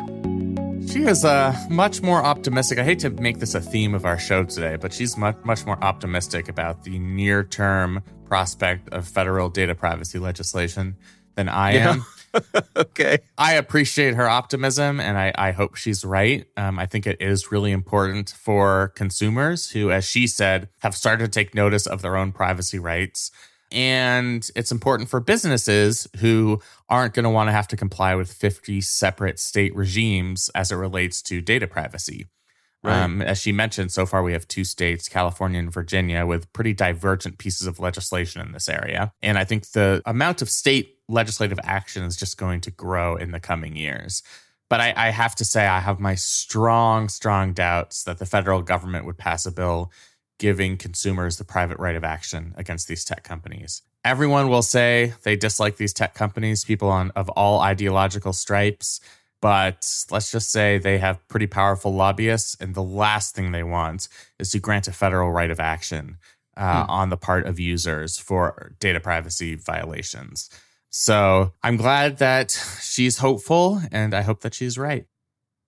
She 0.94 1.06
is 1.06 1.26
uh, 1.26 1.58
much 1.72 2.04
more 2.04 2.24
optimistic. 2.24 2.78
I 2.78 2.84
hate 2.84 3.00
to 3.00 3.10
make 3.10 3.39
this 3.39 3.56
a 3.56 3.60
theme 3.60 3.96
of 3.96 4.06
our 4.06 4.20
show 4.20 4.44
today, 4.44 4.76
but 4.76 4.94
she's 4.94 5.18
much, 5.18 5.36
much 5.44 5.66
more 5.66 5.84
optimistic 5.84 6.50
about 6.50 6.84
the 6.84 7.00
near 7.00 7.44
term 7.44 8.04
prospect 8.26 8.89
of 8.89 9.08
federal 9.08 9.50
data 9.50 9.74
privacy 9.74 10.20
legislation 10.20 10.96
than 11.34 11.50
I 11.50 11.74
yeah. 11.74 11.94
am. 11.94 12.06
okay. 12.78 13.18
I 13.39 13.54
appreciate 13.56 14.14
her 14.14 14.30
optimism 14.30 15.00
and 15.00 15.18
I, 15.18 15.34
I 15.36 15.52
hope 15.52 15.78
she's 15.78 16.06
right. 16.06 16.46
Um, 16.58 16.78
I 16.78 16.86
think 16.86 17.08
it 17.08 17.20
is 17.20 17.52
really 17.52 17.72
important 17.72 18.30
for 18.30 18.89
consumers 18.89 19.72
who, 19.72 19.89
as 19.89 20.06
she 20.06 20.28
said, 20.28 20.70
have 20.82 20.96
started 20.96 21.26
to 21.26 21.32
take 21.32 21.56
notice 21.56 21.88
of 21.88 22.04
their 22.04 22.16
own 22.16 22.32
privacy 22.32 22.78
rights. 22.78 23.32
And 23.74 24.48
it's 24.56 24.72
important 24.72 25.10
for 25.10 25.20
businesses 25.20 26.08
who 26.20 26.62
aren't 26.90 27.16
going 27.16 27.24
to 27.24 27.30
want 27.30 27.48
to 27.48 27.52
have 27.52 27.68
to 27.70 27.76
comply 27.76 28.14
with 28.14 28.32
50 28.32 28.82
separate 28.82 29.40
state 29.40 29.76
regimes 29.76 30.50
as 30.54 30.72
it 30.72 30.76
relates 30.76 31.22
to 31.24 31.42
data 31.42 31.68
privacy. 31.68 32.28
Right. 32.84 33.02
Um, 33.02 33.22
as 33.22 33.40
she 33.40 33.52
mentioned, 33.52 33.92
so 33.92 34.06
far 34.06 34.22
we 34.24 34.34
have 34.34 34.48
two 34.48 34.66
states, 34.66 35.08
California 35.08 35.58
and 35.58 35.72
Virginia, 35.72 36.26
with 36.26 36.52
pretty 36.52 36.74
divergent 36.74 37.38
pieces 37.38 37.66
of 37.66 37.80
legislation 37.80 38.42
in 38.42 38.52
this 38.52 38.68
area. 38.68 39.14
And 39.22 39.38
I 39.38 39.46
think 39.46 39.72
the 39.72 40.02
amount 40.06 40.42
of 40.42 40.50
state 40.50 40.98
legislative 41.08 41.60
action 41.64 42.04
is 42.04 42.18
just 42.18 42.38
going 42.38 42.62
to 42.62 42.72
grow 42.72 43.16
in 43.16 43.32
the 43.32 43.40
coming 43.40 43.76
years. 43.78 44.22
But 44.70 44.82
I, 44.82 44.94
I 44.96 45.10
have 45.10 45.36
to 45.36 45.46
say, 45.46 45.66
I 45.66 45.80
have 45.80 46.00
my 46.00 46.16
strong, 46.16 47.08
strong 47.08 47.54
doubts 47.54 48.04
that 48.04 48.20
the 48.20 48.26
federal 48.26 48.62
government 48.62 49.06
would 49.06 49.18
pass 49.18 49.46
a 49.46 49.52
bill 49.52 49.92
giving 50.44 50.76
consumers 50.76 51.38
the 51.38 51.46
private 51.46 51.80
right 51.80 51.96
of 51.96 52.04
action 52.04 52.54
against 52.58 52.89
these 52.89 53.06
tech 53.06 53.24
companies. 53.24 53.82
Everyone 54.04 54.50
will 54.50 54.62
say 54.62 55.14
they 55.24 55.38
dislike 55.38 55.78
these 55.78 55.94
tech 55.94 56.16
companies, 56.16 56.66
people 56.66 56.89
on 56.89 57.12
of 57.12 57.30
all 57.30 57.62
ideological 57.62 58.34
stripes 58.34 59.00
but 59.39 60.06
let's 60.10 60.32
just 60.32 60.52
say 60.52 60.78
they 60.78 61.00
have 61.00 61.28
pretty 61.28 61.48
powerful 61.48 61.94
lobbyists, 61.94 62.56
and 62.62 62.74
the 62.74 62.82
last 62.82 63.36
thing 63.36 63.52
they 63.52 63.62
want 63.62 64.08
is 64.39 64.52
to 64.52 64.60
grant 64.60 64.88
a 64.88 64.94
federal 64.94 65.34
right 65.34 65.52
of 65.52 65.60
action 65.60 66.18
uh, 66.56 66.86
hmm. 66.86 66.89
on 66.89 67.10
the 67.10 67.18
part 67.18 67.46
of 67.46 67.60
users 67.60 68.18
for 68.18 68.74
data 68.80 69.02
privacy 69.02 69.56
violations. 69.56 70.50
So 70.91 71.52
I'm 71.62 71.76
glad 71.76 72.20
that 72.20 72.58
she's 72.82 73.18
hopeful, 73.18 73.82
and 73.91 74.14
I 74.14 74.22
hope 74.22 74.39
that 74.44 74.54
she's 74.54 74.78
right. 74.78 75.08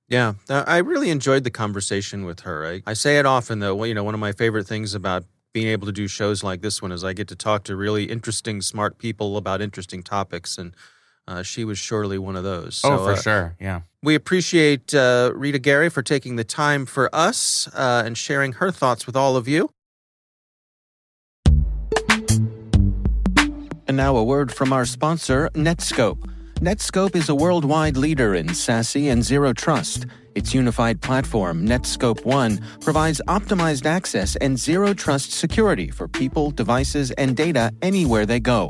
Yeah, 0.08 0.34
I 0.50 0.78
really 0.78 1.10
enjoyed 1.10 1.44
the 1.44 1.50
conversation 1.50 2.26
with 2.26 2.42
her. 2.42 2.66
I, 2.66 2.84
I 2.86 2.94
say 2.94 3.18
it 3.18 3.26
often, 3.26 3.60
though. 3.60 3.84
You 3.84 3.96
know, 3.96 4.04
one 4.04 4.14
of 4.14 4.20
my 4.20 4.34
favorite 4.34 4.68
things 4.68 4.94
about 4.94 5.24
being 5.52 5.68
able 5.68 5.88
to 5.88 5.92
do 5.92 6.08
shows 6.08 6.44
like 6.44 6.62
this 6.62 6.82
one 6.82 6.92
is 6.92 7.04
I 7.04 7.14
get 7.14 7.28
to 7.30 7.36
talk 7.36 7.64
to 7.64 7.76
really 7.76 8.04
interesting, 8.06 8.62
smart 8.62 8.98
people 9.00 9.36
about 9.36 9.62
interesting 9.62 10.04
topics, 10.04 10.60
and 10.60 10.76
uh, 11.28 11.42
she 11.42 11.66
was 11.66 11.80
surely 11.80 12.20
one 12.20 12.36
of 12.36 12.44
those. 12.44 12.82
Oh, 12.84 12.90
so, 12.90 12.94
oh, 12.94 13.06
for 13.06 13.12
uh, 13.14 13.22
sure. 13.22 13.56
Yeah. 13.60 13.82
We 14.04 14.14
appreciate 14.14 14.94
uh, 14.94 15.32
Rita 15.34 15.58
Garry 15.58 15.90
for 15.90 16.04
taking 16.04 16.36
the 16.36 16.44
time 16.44 16.86
for 16.86 17.10
us 17.16 17.68
uh, 17.74 18.04
and 18.06 18.16
sharing 18.16 18.54
her 18.54 18.70
thoughts 18.72 19.08
with 19.08 19.16
all 19.16 19.36
of 19.36 19.48
you. 19.48 19.72
And 23.88 23.98
now 23.98 24.18
a 24.18 24.24
word 24.24 24.54
from 24.54 24.74
our 24.74 24.86
sponsor, 24.86 25.50
Netskope. 25.54 26.35
Netskope 26.62 27.18
is 27.18 27.28
a 27.28 27.36
worldwide 27.36 27.98
leader 27.98 28.34
in 28.34 28.48
SASE 28.48 29.12
and 29.12 29.22
zero 29.22 29.52
trust. 29.52 30.06
Its 30.36 30.54
unified 30.54 31.02
platform, 31.02 31.68
Netskope 31.68 32.24
One, 32.24 32.62
provides 32.80 33.22
optimized 33.28 33.86
access 33.86 34.38
and 34.38 34.58
zero 34.58 34.94
trust 34.94 35.34
security 35.34 35.92
for 35.92 36.08
people, 36.08 36.52
devices, 36.52 37.12
and 37.12 37.36
data 37.36 37.74
anywhere 37.82 38.26
they 38.26 38.40
go 38.40 38.70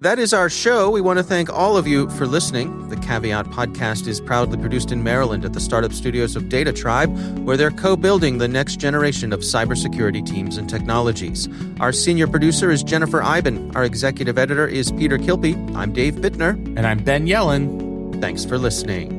That 0.00 0.20
is 0.20 0.32
our 0.32 0.48
show. 0.48 0.90
We 0.90 1.00
want 1.00 1.18
to 1.18 1.24
thank 1.24 1.52
all 1.52 1.76
of 1.76 1.88
you 1.88 2.08
for 2.10 2.24
listening. 2.24 2.88
The 2.88 2.94
Caveat 2.98 3.46
podcast 3.46 4.06
is 4.06 4.20
proudly 4.20 4.56
produced 4.56 4.92
in 4.92 5.02
Maryland 5.02 5.44
at 5.44 5.54
the 5.54 5.60
startup 5.60 5.92
studios 5.92 6.36
of 6.36 6.48
Data 6.48 6.72
Tribe, 6.72 7.12
where 7.40 7.56
they're 7.56 7.72
co 7.72 7.96
building 7.96 8.38
the 8.38 8.46
next 8.46 8.76
generation 8.76 9.32
of 9.32 9.40
cybersecurity 9.40 10.24
teams 10.24 10.56
and 10.56 10.70
technologies. 10.70 11.48
Our 11.80 11.92
senior 11.92 12.28
producer 12.28 12.70
is 12.70 12.84
Jennifer 12.84 13.24
Eiben. 13.24 13.74
Our 13.74 13.82
executive 13.82 14.38
editor 14.38 14.68
is 14.68 14.92
Peter 14.92 15.18
Kilpe. 15.18 15.56
I'm 15.74 15.92
Dave 15.92 16.14
Bittner. 16.14 16.54
And 16.76 16.86
I'm 16.86 17.02
Ben 17.02 17.26
Yelin. 17.26 18.20
Thanks 18.20 18.44
for 18.44 18.56
listening. 18.56 19.17